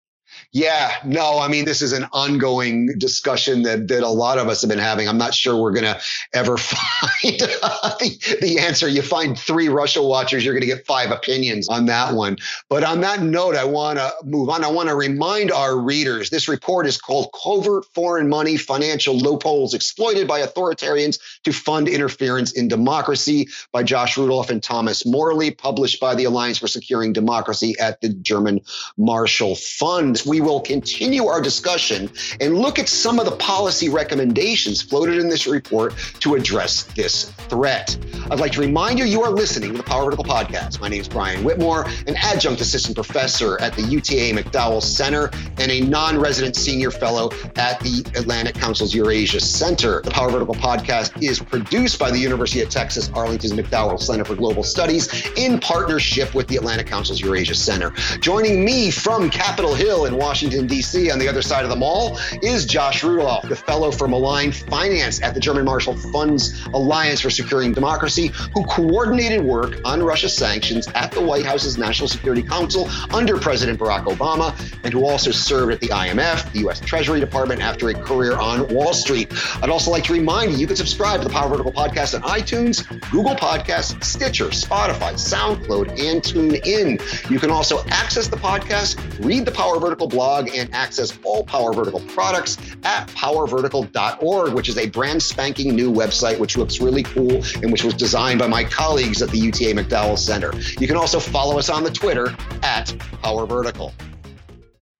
[0.51, 4.61] yeah, no, I mean, this is an ongoing discussion that, that a lot of us
[4.61, 5.07] have been having.
[5.07, 5.99] I'm not sure we're going to
[6.33, 8.87] ever find the, the answer.
[8.87, 12.37] You find three Russia watchers, you're going to get five opinions on that one.
[12.69, 14.63] But on that note, I want to move on.
[14.63, 19.73] I want to remind our readers this report is called Covert Foreign Money Financial Loopholes
[19.73, 25.99] Exploited by Authoritarians to Fund Interference in Democracy by Josh Rudolph and Thomas Morley, published
[25.99, 28.61] by the Alliance for Securing Democracy at the German
[28.97, 32.09] Marshall Fund we will continue our discussion
[32.41, 37.29] and look at some of the policy recommendations floated in this report to address this
[37.49, 37.95] threat.
[38.31, 40.81] I'd like to remind you, you are listening to the Power Vertical Podcast.
[40.81, 45.71] My name is Brian Whitmore, an adjunct assistant professor at the UTA McDowell Center and
[45.71, 50.01] a non resident senior fellow at the Atlantic Council's Eurasia Center.
[50.01, 54.33] The Power Vertical Podcast is produced by the University of Texas Arlington's McDowell Center for
[54.33, 57.91] Global Studies in partnership with the Atlantic Council's Eurasia Center.
[58.19, 62.17] Joining me from Capitol Hill in Washington, D.C., on the other side of the mall,
[62.41, 67.29] is Josh Rudolph, the fellow for malign finance at the German Marshall Fund's Alliance for
[67.29, 72.89] Securing Democracy, who coordinated work on Russia sanctions at the White House's National Security Council
[73.13, 76.79] under President Barack Obama, and who also served at the IMF, the U.S.
[76.79, 79.29] Treasury Department, after a career on Wall Street.
[79.61, 82.21] I'd also like to remind you, you can subscribe to the Power Vertical Podcast on
[82.21, 87.29] iTunes, Google Podcasts, Stitcher, Spotify, SoundCloud, and TuneIn.
[87.29, 91.44] You can also access the podcast, read the Power Vertical Vertical blog and access all
[91.44, 97.02] Power Vertical products at powervertical.org, which is a brand spanking new website, which looks really
[97.02, 100.52] cool and which was designed by my colleagues at the UTA McDowell Center.
[100.80, 103.92] You can also follow us on the Twitter at Power Vertical.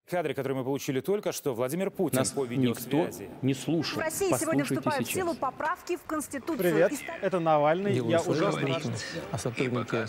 [0.08, 3.28] кадре, который мы получили только что, Владимир Путин Нас по видеосвязи.
[3.42, 4.00] не слушал.
[4.00, 5.10] В России сегодня вступают сейчас.
[5.10, 6.58] в силу поправки в Конституцию.
[6.58, 7.94] Привет, это Навальный.
[7.94, 8.82] Я ужасно рад.
[9.30, 10.06] О сотруднике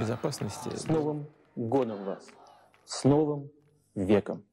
[0.00, 0.70] безопасности.
[0.74, 2.24] С Новым годом вас.
[2.86, 3.50] С Новым
[3.98, 4.44] веком.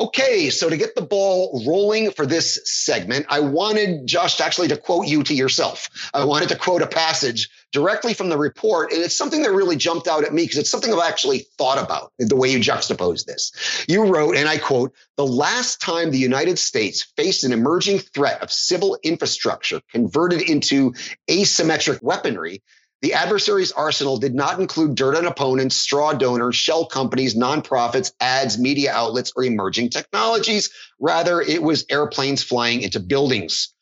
[0.00, 4.76] Okay, so to get the ball rolling for this segment, I wanted Josh actually to
[4.76, 5.88] quote you to yourself.
[6.14, 9.74] I wanted to quote a passage directly from the report, and it's something that really
[9.74, 13.24] jumped out at me because it's something I've actually thought about the way you juxtapose
[13.24, 13.50] this.
[13.88, 18.40] You wrote, and I quote, the last time the United States faced an emerging threat
[18.40, 20.94] of civil infrastructure converted into
[21.28, 22.62] asymmetric weaponry
[23.03, 28.57] the adversary's arsenal did not include dirt on opponents, straw donors, shell companies, nonprofits, ads,
[28.57, 30.69] media outlets, or emerging technologies.
[31.01, 33.73] Rather, it was airplanes flying into buildings.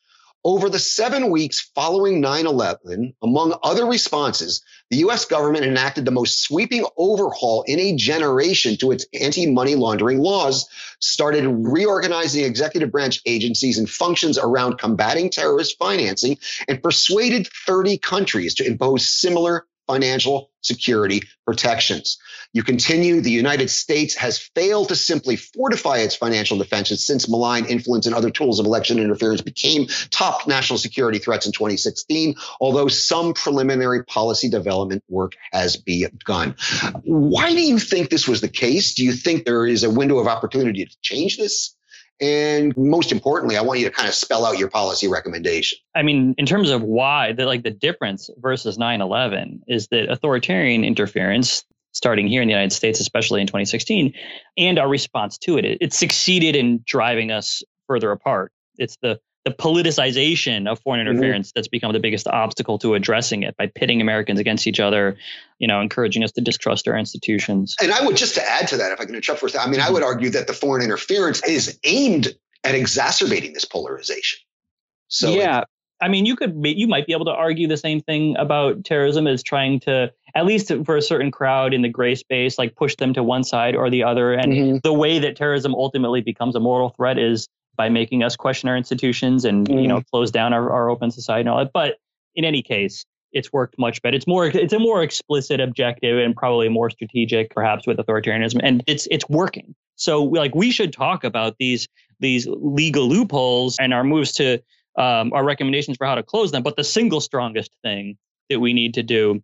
[0.42, 4.60] Over the seven weeks following 9 11, among other responses,
[4.92, 9.74] the US government enacted the most sweeping overhaul in a generation to its anti money
[9.74, 10.68] laundering laws,
[11.00, 16.36] started reorganizing executive branch agencies and functions around combating terrorist financing,
[16.68, 22.18] and persuaded 30 countries to impose similar financial security protections.
[22.54, 27.66] You continue, the United States has failed to simply fortify its financial defenses since malign
[27.66, 32.88] influence and other tools of election interference became top national security threats in 2016, although
[32.88, 36.54] some preliminary policy development work has begun.
[37.02, 38.94] Why do you think this was the case?
[38.94, 41.76] Do you think there is a window of opportunity to change this?
[42.22, 45.78] And most importantly, I want you to kind of spell out your policy recommendation.
[45.96, 50.84] I mean, in terms of why, the like the difference versus 9/11 is that authoritarian
[50.84, 54.14] interference, starting here in the United States, especially in 2016,
[54.56, 58.52] and our response to it, it, it succeeded in driving us further apart.
[58.78, 61.10] It's the the politicization of foreign mm-hmm.
[61.10, 61.58] interference mm-hmm.
[61.58, 65.16] that's become the biggest obstacle to addressing it by pitting Americans against each other,
[65.58, 67.76] you know, encouraging us to distrust our institutions.
[67.80, 69.68] And I would just to add to that, if I can interrupt for a second,
[69.68, 74.38] I mean, I would argue that the foreign interference is aimed at exacerbating this polarization.
[75.08, 75.64] So yeah,
[76.00, 79.26] I mean, you could you might be able to argue the same thing about terrorism
[79.26, 82.96] as trying to at least for a certain crowd in the gray space, like push
[82.96, 84.32] them to one side or the other.
[84.32, 84.76] And mm-hmm.
[84.82, 87.48] the way that terrorism ultimately becomes a mortal threat is
[87.82, 89.82] by making us question our institutions and mm.
[89.82, 90.06] you know mm.
[90.10, 91.72] close down our, our open society and all that.
[91.72, 91.96] But
[92.36, 94.16] in any case, it's worked much better.
[94.16, 98.84] It's more it's a more explicit objective and probably more strategic, perhaps with authoritarianism, and
[98.86, 99.74] it's it's working.
[99.96, 101.88] So like we should talk about these
[102.20, 104.62] these legal loopholes and our moves to
[104.96, 106.62] um, our recommendations for how to close them.
[106.62, 108.16] But the single strongest thing
[108.48, 109.42] that we need to do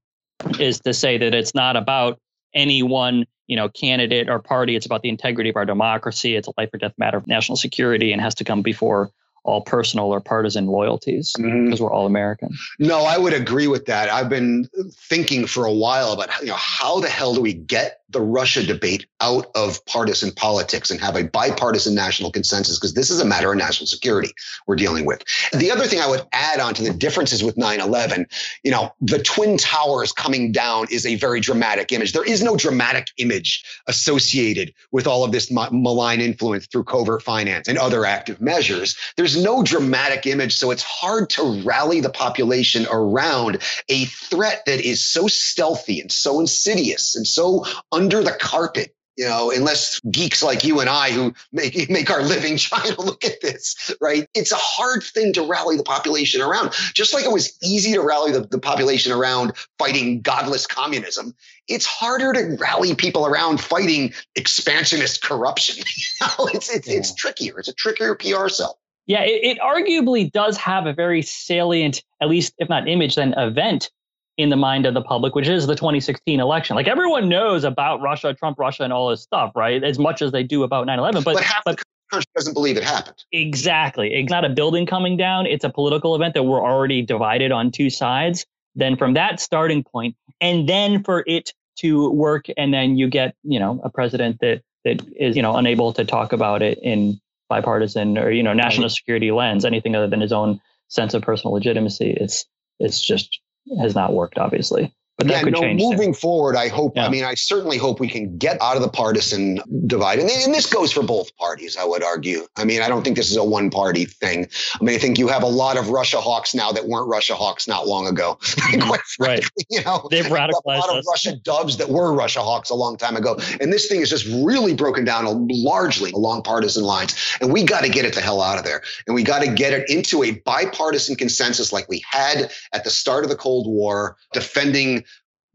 [0.61, 2.20] is to say that it's not about
[2.55, 4.77] any one you know candidate or party.
[4.77, 6.37] It's about the integrity of our democracy.
[6.37, 9.11] It's a life or death matter of national security and has to come before
[9.49, 11.65] all personal or partisan loyalties mm-hmm.
[11.65, 12.51] because we're all American.
[12.79, 14.11] No, I would agree with that.
[14.11, 18.03] I've been thinking for a while about you know how the hell do we get
[18.11, 23.11] the Russia debate out of partisan politics and have a bipartisan national consensus because this
[23.11, 24.31] is a matter of national security
[24.67, 25.23] we're dealing with.
[25.53, 28.27] The other thing I would add on to the differences with 9/11,
[28.63, 32.13] you know, the twin towers coming down is a very dramatic image.
[32.13, 37.69] There is no dramatic image associated with all of this malign influence through covert finance
[37.69, 38.97] and other active measures.
[39.17, 44.81] There's no dramatic image, so it's hard to rally the population around a threat that
[44.81, 50.44] is so stealthy and so insidious and so under the carpet you know, unless geeks
[50.44, 54.27] like you and I who make, make our living trying to look at this, right?
[54.33, 56.70] It's a hard thing to rally the population around.
[56.94, 61.35] Just like it was easy to rally the, the population around fighting godless communism,
[61.66, 65.77] it's harder to rally people around fighting expansionist corruption.
[65.96, 66.98] you know, it's, it's, yeah.
[66.98, 67.59] it's trickier.
[67.59, 68.79] It's a trickier PR sell.
[69.09, 73.33] Yeah, it, it arguably does have a very salient, at least if not image, then
[73.37, 73.90] event
[74.37, 76.77] in the mind of the public, which is the 2016 election.
[76.77, 79.83] Like everyone knows about Russia, Trump, Russia, and all this stuff, right?
[79.83, 81.23] As much as they do about 9 11.
[81.25, 83.16] But, but half but, the country doesn't believe it happened.
[83.33, 84.14] Exactly.
[84.14, 87.73] It's not a building coming down, it's a political event that we're already divided on
[87.73, 88.47] two sides.
[88.75, 93.35] Then from that starting point, and then for it to work, and then you get,
[93.42, 97.18] you know, a president that that is, you know, unable to talk about it in
[97.49, 101.55] bipartisan or, you know, national security lens, anything other than his own sense of personal
[101.55, 102.17] legitimacy.
[102.19, 102.45] It's
[102.79, 103.41] it's just
[103.81, 104.95] has not worked, obviously.
[105.19, 105.75] But yeah, no.
[105.75, 106.93] Moving forward, I hope.
[106.95, 107.07] Yeah.
[107.07, 110.55] I mean, I certainly hope we can get out of the partisan divide, and, and
[110.55, 111.77] this goes for both parties.
[111.77, 112.47] I would argue.
[112.57, 114.47] I mean, I don't think this is a one-party thing.
[114.81, 117.35] I mean, I think you have a lot of Russia hawks now that weren't Russia
[117.35, 118.35] hawks not long ago.
[118.41, 118.91] Quite mm-hmm.
[119.17, 119.67] frankly, right.
[119.69, 120.99] you know, they've radicalized a lot us.
[120.99, 124.11] of Russia doves that were Russia hawks a long time ago, and this thing is
[124.11, 127.17] just really broken down largely along partisan lines.
[127.41, 129.53] And we got to get it the hell out of there, and we got to
[129.53, 133.67] get it into a bipartisan consensus like we had at the start of the Cold
[133.67, 135.03] War, defending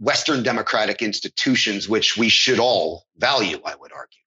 [0.03, 4.19] Western democratic institutions, which we should all value, I would argue.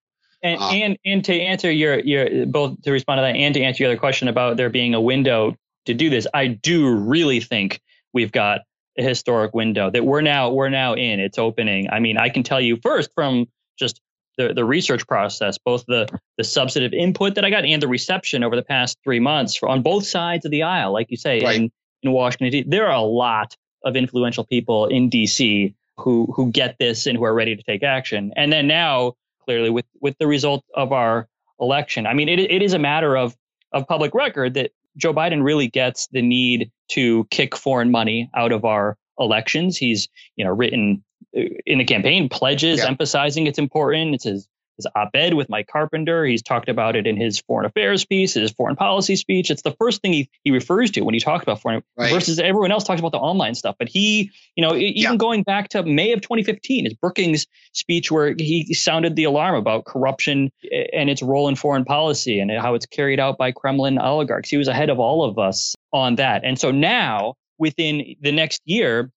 [0.42, 3.60] And, um, and and to answer your your both to respond to that and to
[3.60, 7.40] answer your other question about there being a window to do this, I do really
[7.40, 7.80] think
[8.14, 8.60] we've got
[8.98, 11.20] a historic window that we're now we're now in.
[11.20, 11.90] It's opening.
[11.90, 13.46] I mean, I can tell you first from
[13.78, 14.00] just
[14.38, 16.08] the, the research process, both the
[16.38, 19.82] the substantive input that I got and the reception over the past three months on
[19.82, 21.56] both sides of the aisle, like you say, right.
[21.56, 23.56] in, in Washington, there are a lot
[23.86, 27.82] of influential people in DC who who get this and who are ready to take
[27.82, 28.32] action.
[28.36, 31.28] And then now, clearly, with with the result of our
[31.60, 33.34] election, I mean, it it is a matter of
[33.72, 38.52] of public record that Joe Biden really gets the need to kick foreign money out
[38.52, 39.78] of our elections.
[39.78, 41.02] He's you know written
[41.36, 42.88] uh, in the campaign pledges yeah.
[42.88, 44.14] emphasizing it's important.
[44.16, 46.24] It's his his op-ed with Mike Carpenter.
[46.24, 49.50] He's talked about it in his foreign affairs piece, his foreign policy speech.
[49.50, 52.12] It's the first thing he, he refers to when he talks about foreign right.
[52.12, 53.76] versus everyone else talks about the online stuff.
[53.78, 55.16] But he, you know, even yeah.
[55.16, 59.84] going back to May of 2015, his Brookings speech where he sounded the alarm about
[59.84, 60.50] corruption
[60.92, 64.48] and its role in foreign policy and how it's carried out by Kremlin oligarchs.
[64.48, 66.44] He was ahead of all of us on that.
[66.44, 69.10] And so now within the next year,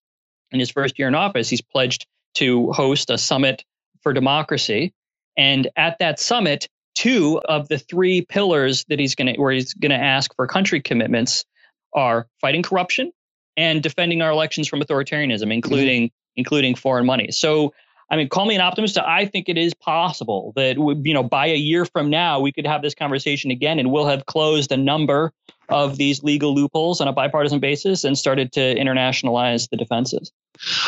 [0.51, 3.63] in his first year in office, he's pledged to host a summit
[4.01, 4.93] for democracy.
[5.39, 9.73] And at that summit, two of the three pillars that he's going to, where he's
[9.73, 11.45] going to ask for country commitments
[11.93, 13.13] are fighting corruption
[13.55, 16.35] and defending our elections from authoritarianism, including mm-hmm.
[16.35, 17.31] including foreign money.
[17.31, 17.73] So
[18.11, 18.97] I mean, call me an optimist.
[18.97, 22.65] I think it is possible that you know by a year from now we could
[22.65, 25.31] have this conversation again, and we'll have closed a number
[25.69, 30.31] of these legal loopholes on a bipartisan basis and started to internationalize the defenses.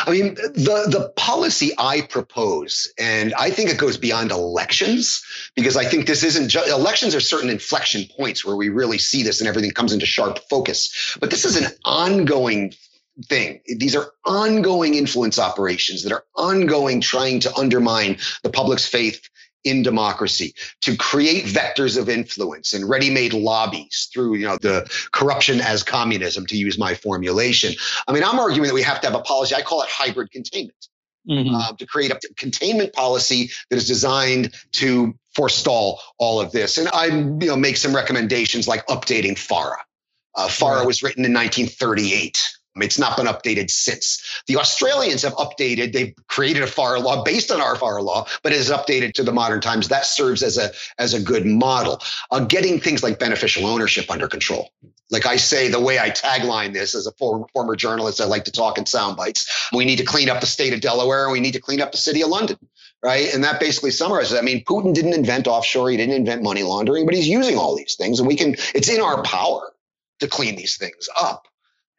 [0.04, 5.76] I mean, the the policy I propose, and I think it goes beyond elections because
[5.76, 9.40] I think this isn't just elections are certain inflection points where we really see this
[9.40, 11.16] and everything comes into sharp focus.
[11.20, 12.74] But this is an ongoing
[13.26, 13.60] thing.
[13.66, 19.28] These are ongoing influence operations that are ongoing trying to undermine the public's faith
[19.64, 25.60] in democracy to create vectors of influence and ready-made lobbies through you know the corruption
[25.60, 27.72] as communism to use my formulation
[28.08, 30.30] i mean i'm arguing that we have to have a policy i call it hybrid
[30.32, 30.88] containment
[31.28, 31.54] mm-hmm.
[31.54, 36.88] uh, to create a containment policy that is designed to forestall all of this and
[36.92, 39.78] i you know make some recommendations like updating FARA
[40.34, 40.86] uh, FARA right.
[40.86, 42.42] was written in 1938
[42.76, 44.42] it's not been updated since.
[44.46, 48.52] The Australians have updated, they've created a FARA law based on our FARA law, but
[48.52, 49.88] it is updated to the modern times.
[49.88, 52.00] That serves as a, as a good model.
[52.30, 54.70] Uh, getting things like beneficial ownership under control.
[55.10, 58.44] Like I say, the way I tagline this as a former, former journalist, I like
[58.44, 59.68] to talk in sound bites.
[59.74, 61.92] We need to clean up the state of Delaware and we need to clean up
[61.92, 62.56] the city of London
[63.02, 63.34] right?
[63.34, 64.38] And that basically summarizes.
[64.38, 67.76] I mean, Putin didn't invent offshore, he didn't invent money laundering, but he's using all
[67.76, 68.54] these things, and we can.
[68.74, 69.72] It's in our power
[70.20, 71.48] to clean these things up.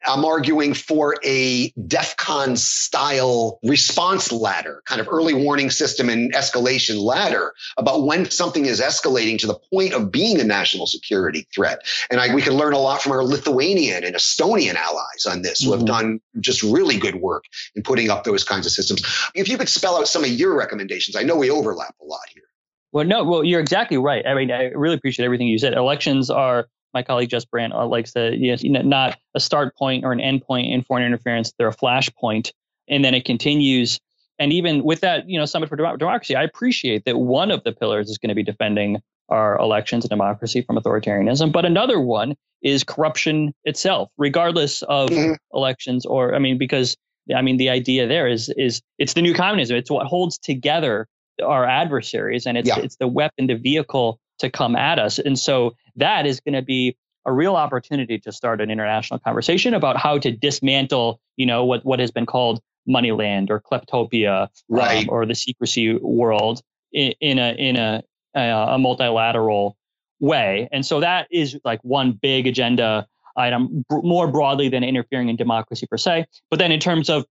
[0.06, 7.02] I'm arguing for a DEFCON style response ladder, kind of early warning system and escalation
[7.02, 11.80] ladder about when something is escalating to the point of being a national security threat.
[12.10, 15.62] And I, we can learn a lot from our Lithuanian and Estonian allies on this,
[15.62, 15.80] who mm-hmm.
[15.80, 17.44] have done just really good work
[17.74, 19.02] in putting up those kinds of systems.
[19.34, 22.20] If you could spell out some of your recommendations, I know we overlap a lot
[22.32, 22.44] here.
[22.92, 24.24] Well, no, well, you're exactly right.
[24.24, 25.72] I mean, I really appreciate everything you said.
[25.72, 30.04] Elections are my colleague Jess Brandt uh, likes to you know, not a start point
[30.04, 31.52] or an end point in foreign interference.
[31.58, 32.52] They're a flash point,
[32.88, 34.00] and then it continues.
[34.38, 37.72] And even with that, you know, Summit for Democracy, I appreciate that one of the
[37.72, 42.34] pillars is going to be defending our elections and democracy from authoritarianism, but another one
[42.62, 45.34] is corruption itself, regardless of mm-hmm.
[45.54, 46.04] elections.
[46.06, 46.96] Or I mean, because
[47.34, 49.76] I mean, the idea there is is it's the new communism.
[49.76, 51.06] It's what holds together
[51.44, 52.78] our adversaries, and it's yeah.
[52.78, 55.18] it's the weapon, the vehicle to come at us.
[55.18, 59.74] And so that is going to be a real opportunity to start an international conversation
[59.74, 64.48] about how to dismantle, you know, what, what has been called moneyland or kleptopia um,
[64.68, 65.08] right.
[65.08, 66.60] um, or the secrecy world
[66.92, 68.02] in, in a in a,
[68.34, 69.76] a multilateral
[70.20, 70.68] way.
[70.72, 73.06] And so that is like one big agenda
[73.36, 76.26] item more broadly than interfering in democracy per se.
[76.50, 77.24] But then in terms of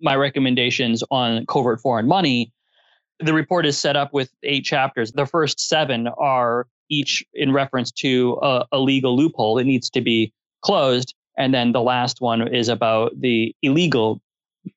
[0.00, 2.52] my recommendations on covert foreign money,
[3.20, 5.12] the report is set up with eight chapters.
[5.12, 10.00] The first seven are each in reference to a, a legal loophole that needs to
[10.00, 11.14] be closed.
[11.36, 14.20] And then the last one is about the illegal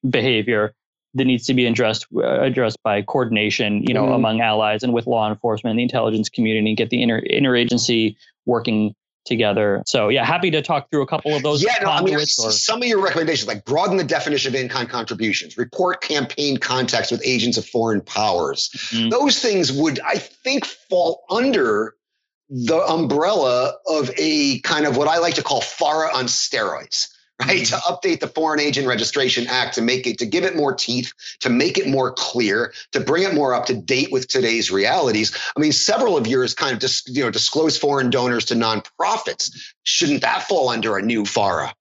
[0.08, 0.74] behavior
[1.14, 4.14] that needs to be addressed uh, addressed by coordination, you know, mm.
[4.14, 8.16] among allies and with law enforcement and the intelligence community, and get the inter interagency
[8.46, 8.94] working
[9.24, 9.82] together.
[9.86, 11.62] So yeah, happy to talk through a couple of those.
[11.62, 14.88] Yeah, no, I mean, or, some of your recommendations, like broaden the definition of in-kind
[14.88, 18.70] contributions, report campaign contacts with agents of foreign powers.
[18.90, 19.10] Mm-hmm.
[19.10, 21.94] Those things would, I think, fall under
[22.48, 27.08] the umbrella of a kind of what I like to call FARA on steroids
[27.46, 27.62] right?
[27.62, 27.76] Mm-hmm.
[27.76, 31.12] To update the Foreign Agent Registration Act to make it, to give it more teeth,
[31.40, 35.36] to make it more clear, to bring it more up to date with today's realities.
[35.56, 39.50] I mean, several of yours kind of just, you know, disclose foreign donors to nonprofits.
[39.84, 41.74] Shouldn't that fall under a new FARA?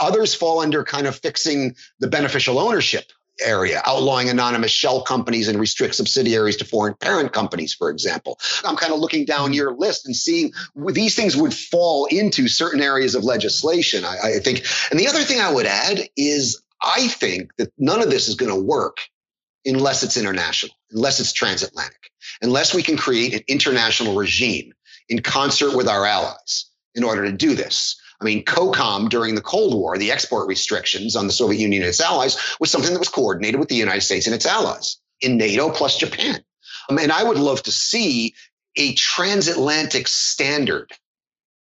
[0.00, 5.58] Others fall under kind of fixing the beneficial ownership area, outlawing anonymous shell companies and
[5.58, 8.38] restrict subsidiaries to foreign parent companies, for example.
[8.64, 9.54] I'm kind of looking down mm-hmm.
[9.54, 10.52] your list and seeing
[10.92, 14.64] these things would fall into certain areas of legislation, I, I think.
[14.90, 18.34] And the other thing I would add is I think that none of this is
[18.34, 18.98] going to work
[19.64, 22.10] unless it's international, unless it's transatlantic,
[22.40, 24.72] unless we can create an international regime
[25.08, 28.00] in concert with our allies in order to do this.
[28.20, 31.88] I mean, COCOM during the Cold War, the export restrictions on the Soviet Union and
[31.88, 35.36] its allies was something that was coordinated with the United States and its allies in
[35.36, 36.42] NATO plus Japan.
[36.88, 38.34] Um, and I would love to see
[38.76, 40.92] a transatlantic standard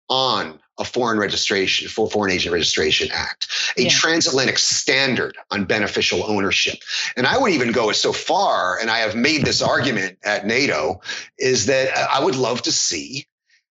[0.08, 3.48] on a foreign registration for foreign agent registration act
[3.78, 3.88] a yeah.
[3.88, 6.74] transatlantic standard on beneficial ownership
[7.16, 11.00] and i would even go so far and i have made this argument at nato
[11.38, 13.24] is that i would love to see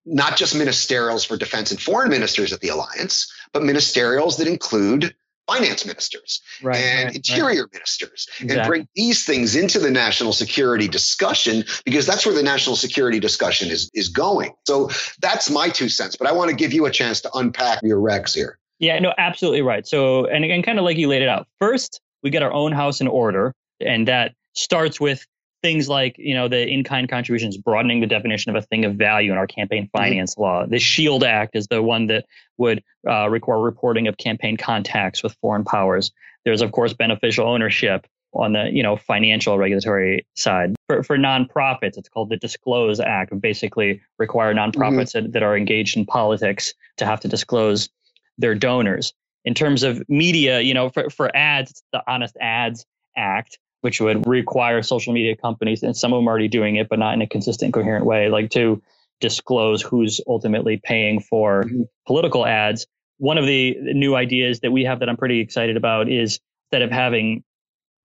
[0.05, 5.15] not just ministerials for defense and foreign ministers at the alliance, but ministerials that include
[5.47, 7.73] finance ministers right, and right, interior right.
[7.73, 8.57] ministers exactly.
[8.57, 13.19] and bring these things into the national security discussion because that's where the national security
[13.19, 14.53] discussion is is going.
[14.65, 14.89] So
[15.21, 16.15] that's my two cents.
[16.15, 18.57] But I want to give you a chance to unpack your regs here.
[18.79, 19.87] Yeah, no, absolutely right.
[19.87, 21.47] So, and again, kind of like you laid it out.
[21.59, 25.25] First, we get our own house in order, and that starts with
[25.65, 29.31] things like you know the in-kind contributions broadening the definition of a thing of value
[29.31, 29.97] in our campaign mm-hmm.
[29.97, 30.43] finance mm-hmm.
[30.43, 32.23] law the shield act is the one that
[32.57, 36.11] would uh, require reporting of campaign contacts with foreign powers
[36.43, 41.97] there's of course beneficial ownership on the you know financial regulatory side for, for nonprofits
[41.97, 45.23] it's called the disclose act basically require nonprofits mm-hmm.
[45.23, 47.89] that, that are engaged in politics to have to disclose
[48.37, 49.13] their donors
[49.45, 52.85] in terms of media you know for, for ads it's the honest ads
[53.17, 56.89] act which would require social media companies, and some of them are already doing it,
[56.89, 58.81] but not in a consistent, coherent way, like to
[59.21, 61.83] disclose who's ultimately paying for mm-hmm.
[62.07, 62.87] political ads.
[63.19, 66.81] One of the new ideas that we have that I'm pretty excited about is instead
[66.81, 67.43] of having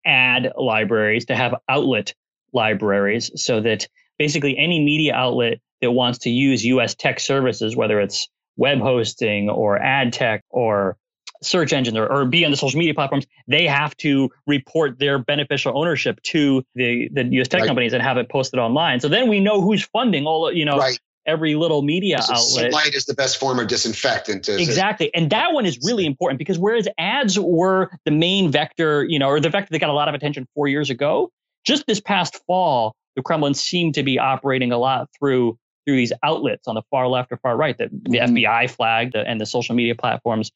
[0.04, 2.12] ad libraries, to have outlet
[2.52, 7.98] libraries so that basically any media outlet that wants to use US tech services, whether
[7.98, 10.98] it's web hosting or ad tech or
[11.42, 15.18] search engines or, or be on the social media platforms, they have to report their
[15.18, 17.66] beneficial ownership to the, the US tech right.
[17.66, 19.00] companies and have it posted online.
[19.00, 20.98] So then we know who's funding all, you know, right.
[21.26, 22.72] every little media so outlet.
[22.72, 24.48] Light is the best form of disinfectant.
[24.48, 25.14] exactly.
[25.14, 29.28] And that one is really important because whereas ads were the main vector, you know,
[29.28, 31.30] or the vector that got a lot of attention four years ago,
[31.64, 36.12] just this past fall, the Kremlin seemed to be operating a lot through through these
[36.22, 38.36] outlets on the far left or far right that the mm-hmm.
[38.36, 40.52] FBI flagged and the social media platforms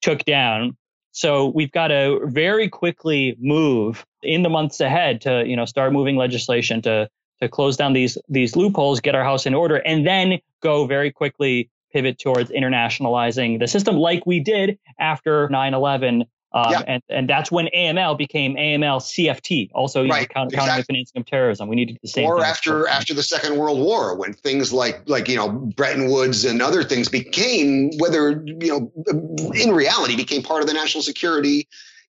[0.00, 0.76] took down.
[1.12, 5.92] So we've got to very quickly move in the months ahead to, you know, start
[5.92, 7.08] moving legislation to
[7.40, 11.10] to close down these these loopholes, get our house in order, and then go very
[11.12, 16.82] quickly pivot towards internationalizing the system like we did after 9-11 um, yeah.
[16.86, 20.28] and, and that's when AML became AML CFT, also right.
[20.28, 20.82] countering exactly.
[20.82, 21.68] the financing of terrorism.
[21.68, 22.24] We needed the same.
[22.24, 26.46] Or after after the Second World War, when things like like you know Bretton Woods
[26.46, 31.68] and other things became, whether you know, in reality, became part of the national security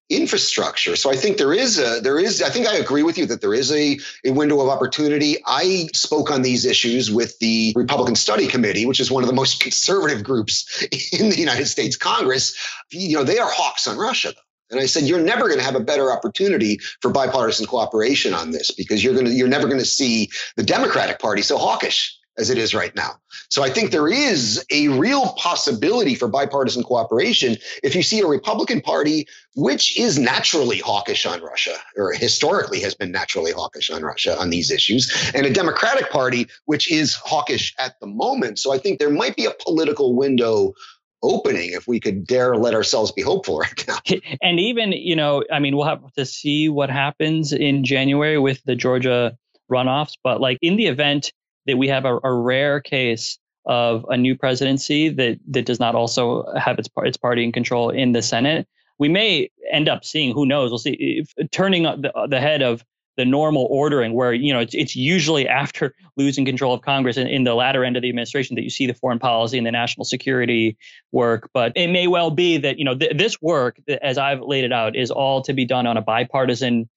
[0.09, 0.95] infrastructure.
[0.95, 3.41] So I think there is a there is I think I agree with you that
[3.41, 5.37] there is a, a window of opportunity.
[5.45, 9.35] I spoke on these issues with the Republican Study Committee, which is one of the
[9.35, 10.83] most conservative groups
[11.13, 12.55] in the United States Congress.
[12.91, 14.41] You know, they are hawks on Russia though.
[14.71, 18.51] And I said, you're never going to have a better opportunity for bipartisan cooperation on
[18.51, 22.18] this because you're going to, you're never going to see the Democratic Party so hawkish
[22.39, 23.11] as it is right now.
[23.49, 28.27] So I think there is a real possibility for bipartisan cooperation if you see a
[28.27, 34.03] Republican Party which is naturally hawkish on Russia, or historically has been naturally hawkish on
[34.03, 38.59] Russia on these issues, and a Democratic Party which is hawkish at the moment.
[38.59, 40.73] So I think there might be a political window
[41.21, 43.97] opening if we could dare let ourselves be hopeful right now.
[44.41, 48.63] And even, you know, I mean, we'll have to see what happens in January with
[48.63, 49.37] the Georgia
[49.69, 51.31] runoffs, but like in the event
[51.65, 55.95] that we have a, a rare case of a new presidency that that does not
[55.95, 60.33] also have its its party in control in the Senate, we may end up seeing
[60.33, 60.71] who knows.
[60.71, 61.25] We'll see.
[61.37, 62.83] If, turning the, the head of
[63.19, 67.27] the normal ordering where you know it's, it's usually after losing control of congress in,
[67.27, 69.71] in the latter end of the administration that you see the foreign policy and the
[69.71, 70.77] national security
[71.11, 71.49] work.
[71.53, 74.71] But it may well be that you know th- this work as i've laid it
[74.71, 76.89] out is all to be done on a bipartisan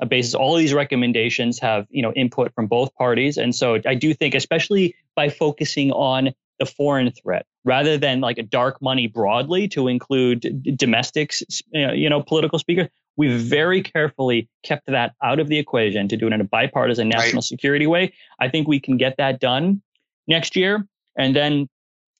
[0.00, 0.34] uh, basis.
[0.34, 4.14] All of these recommendations have you know input from both parties, and so I do
[4.14, 9.68] think, especially by focusing on the foreign threat rather than like a dark money broadly
[9.68, 11.34] to include d- domestic,
[11.72, 12.88] you know, political speakers.
[13.16, 17.08] We've very carefully kept that out of the equation to do it in a bipartisan
[17.08, 17.44] national right.
[17.44, 18.12] security way.
[18.38, 19.82] I think we can get that done
[20.26, 21.68] next year, and then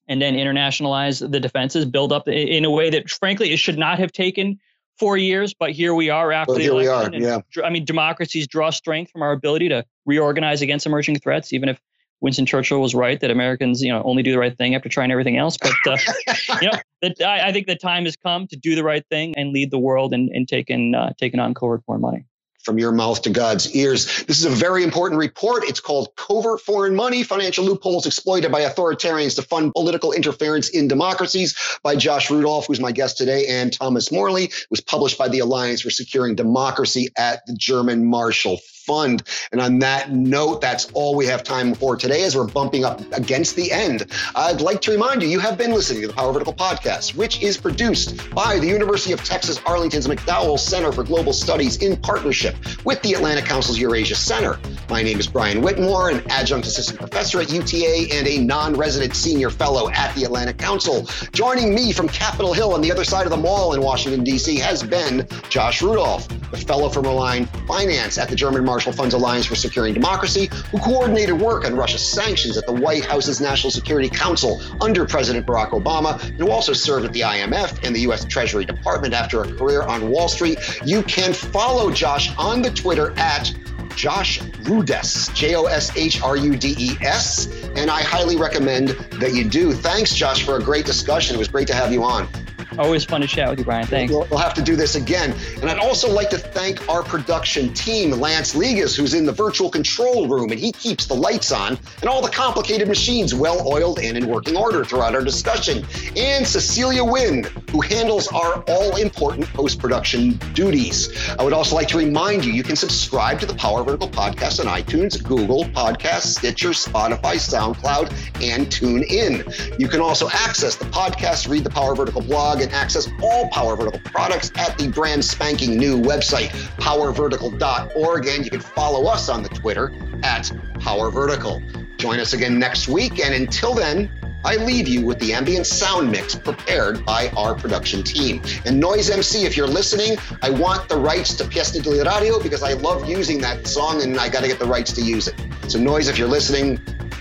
[0.08, 3.98] and then internationalize the defenses, build up in a way that, frankly, it should not
[3.98, 4.58] have taken
[4.98, 7.20] four years, but here we are after well, the election.
[7.20, 7.64] We are, yeah.
[7.64, 11.80] I mean, democracies draw strength from our ability to reorganize against emerging threats, even if
[12.20, 15.12] Winston Churchill was right that Americans, you know, only do the right thing after trying
[15.12, 15.56] everything else.
[15.56, 15.96] But uh,
[16.60, 19.34] you know, that I, I, think the time has come to do the right thing
[19.36, 22.24] and lead the world in, in taking uh, taking on covert foreign money
[22.62, 24.24] from your mouth to God's ears.
[24.24, 25.64] This is a very important report.
[25.64, 30.88] It's called Covert Foreign Money Financial Loopholes Exploited by Authoritarians to Fund Political Interference in
[30.88, 34.44] Democracies by Josh Rudolph, who's my guest today, and Thomas Morley.
[34.44, 38.58] It was published by the Alliance for Securing Democracy at the German Marshall
[38.88, 39.22] Fund.
[39.52, 43.02] And on that note, that's all we have time for today as we're bumping up
[43.12, 44.06] against the end.
[44.34, 47.42] I'd like to remind you, you have been listening to the Power Vertical podcast, which
[47.42, 52.56] is produced by the University of Texas Arlington's McDowell Center for Global Studies in partnership
[52.86, 54.58] with the Atlantic Council's Eurasia Center.
[54.88, 59.14] My name is Brian Whitmore, an adjunct assistant professor at UTA and a non resident
[59.14, 61.06] senior fellow at the Atlantic Council.
[61.32, 64.56] Joining me from Capitol Hill on the other side of the mall in Washington, D.C.,
[64.56, 69.44] has been Josh Rudolph, the fellow from Align Finance at the German Marshall Fund's Alliance
[69.44, 74.08] for Securing Democracy, who coordinated work on Russia's sanctions at the White House's National Security
[74.08, 78.24] Council under President Barack Obama, and who also served at the IMF and the U.S.
[78.24, 80.60] Treasury Department after a career on Wall Street.
[80.84, 83.52] You can follow Josh on the Twitter at
[83.96, 87.48] Josh Rudes, J O S H R U D E S.
[87.74, 89.72] And I highly recommend that you do.
[89.72, 91.34] Thanks, Josh, for a great discussion.
[91.34, 92.28] It was great to have you on.
[92.76, 93.86] Always fun to chat with you, Brian.
[93.86, 94.12] Thanks.
[94.12, 95.34] We'll, we'll, have to do this again.
[95.60, 99.70] And I'd also like to thank our production team, Lance Ligas, who's in the virtual
[99.70, 103.98] control room, and he keeps the lights on and all the complicated machines well oiled
[103.98, 105.84] and in working order throughout our discussion.
[106.16, 111.08] And Cecilia Wynn, who handles our all important post production duties.
[111.38, 114.60] I would also like to remind you you can subscribe to the Power Vertical podcast
[114.60, 118.10] on iTunes, Google Podcasts, Stitcher, Spotify, SoundCloud,
[118.42, 119.78] and TuneIn.
[119.78, 122.22] You can also access the podcast, read the Power Vertical
[122.58, 126.48] blog and access all Power Vertical products at the brand spanking new website,
[126.78, 128.26] powervertical.org.
[128.26, 129.92] And you can follow us on the Twitter
[130.22, 130.50] at
[130.80, 131.62] Power Vertical.
[131.96, 133.20] Join us again next week.
[133.20, 134.10] And until then,
[134.44, 138.40] I leave you with the ambient sound mix prepared by our production team.
[138.64, 142.62] And Noise MC, if you're listening, I want the rights to Piesta del Radio because
[142.62, 145.34] I love using that song and I got to get the rights to use it.
[145.66, 146.80] So, Noise, if you're listening,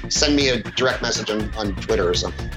[0.10, 2.50] send me a direct message on, on Twitter or something.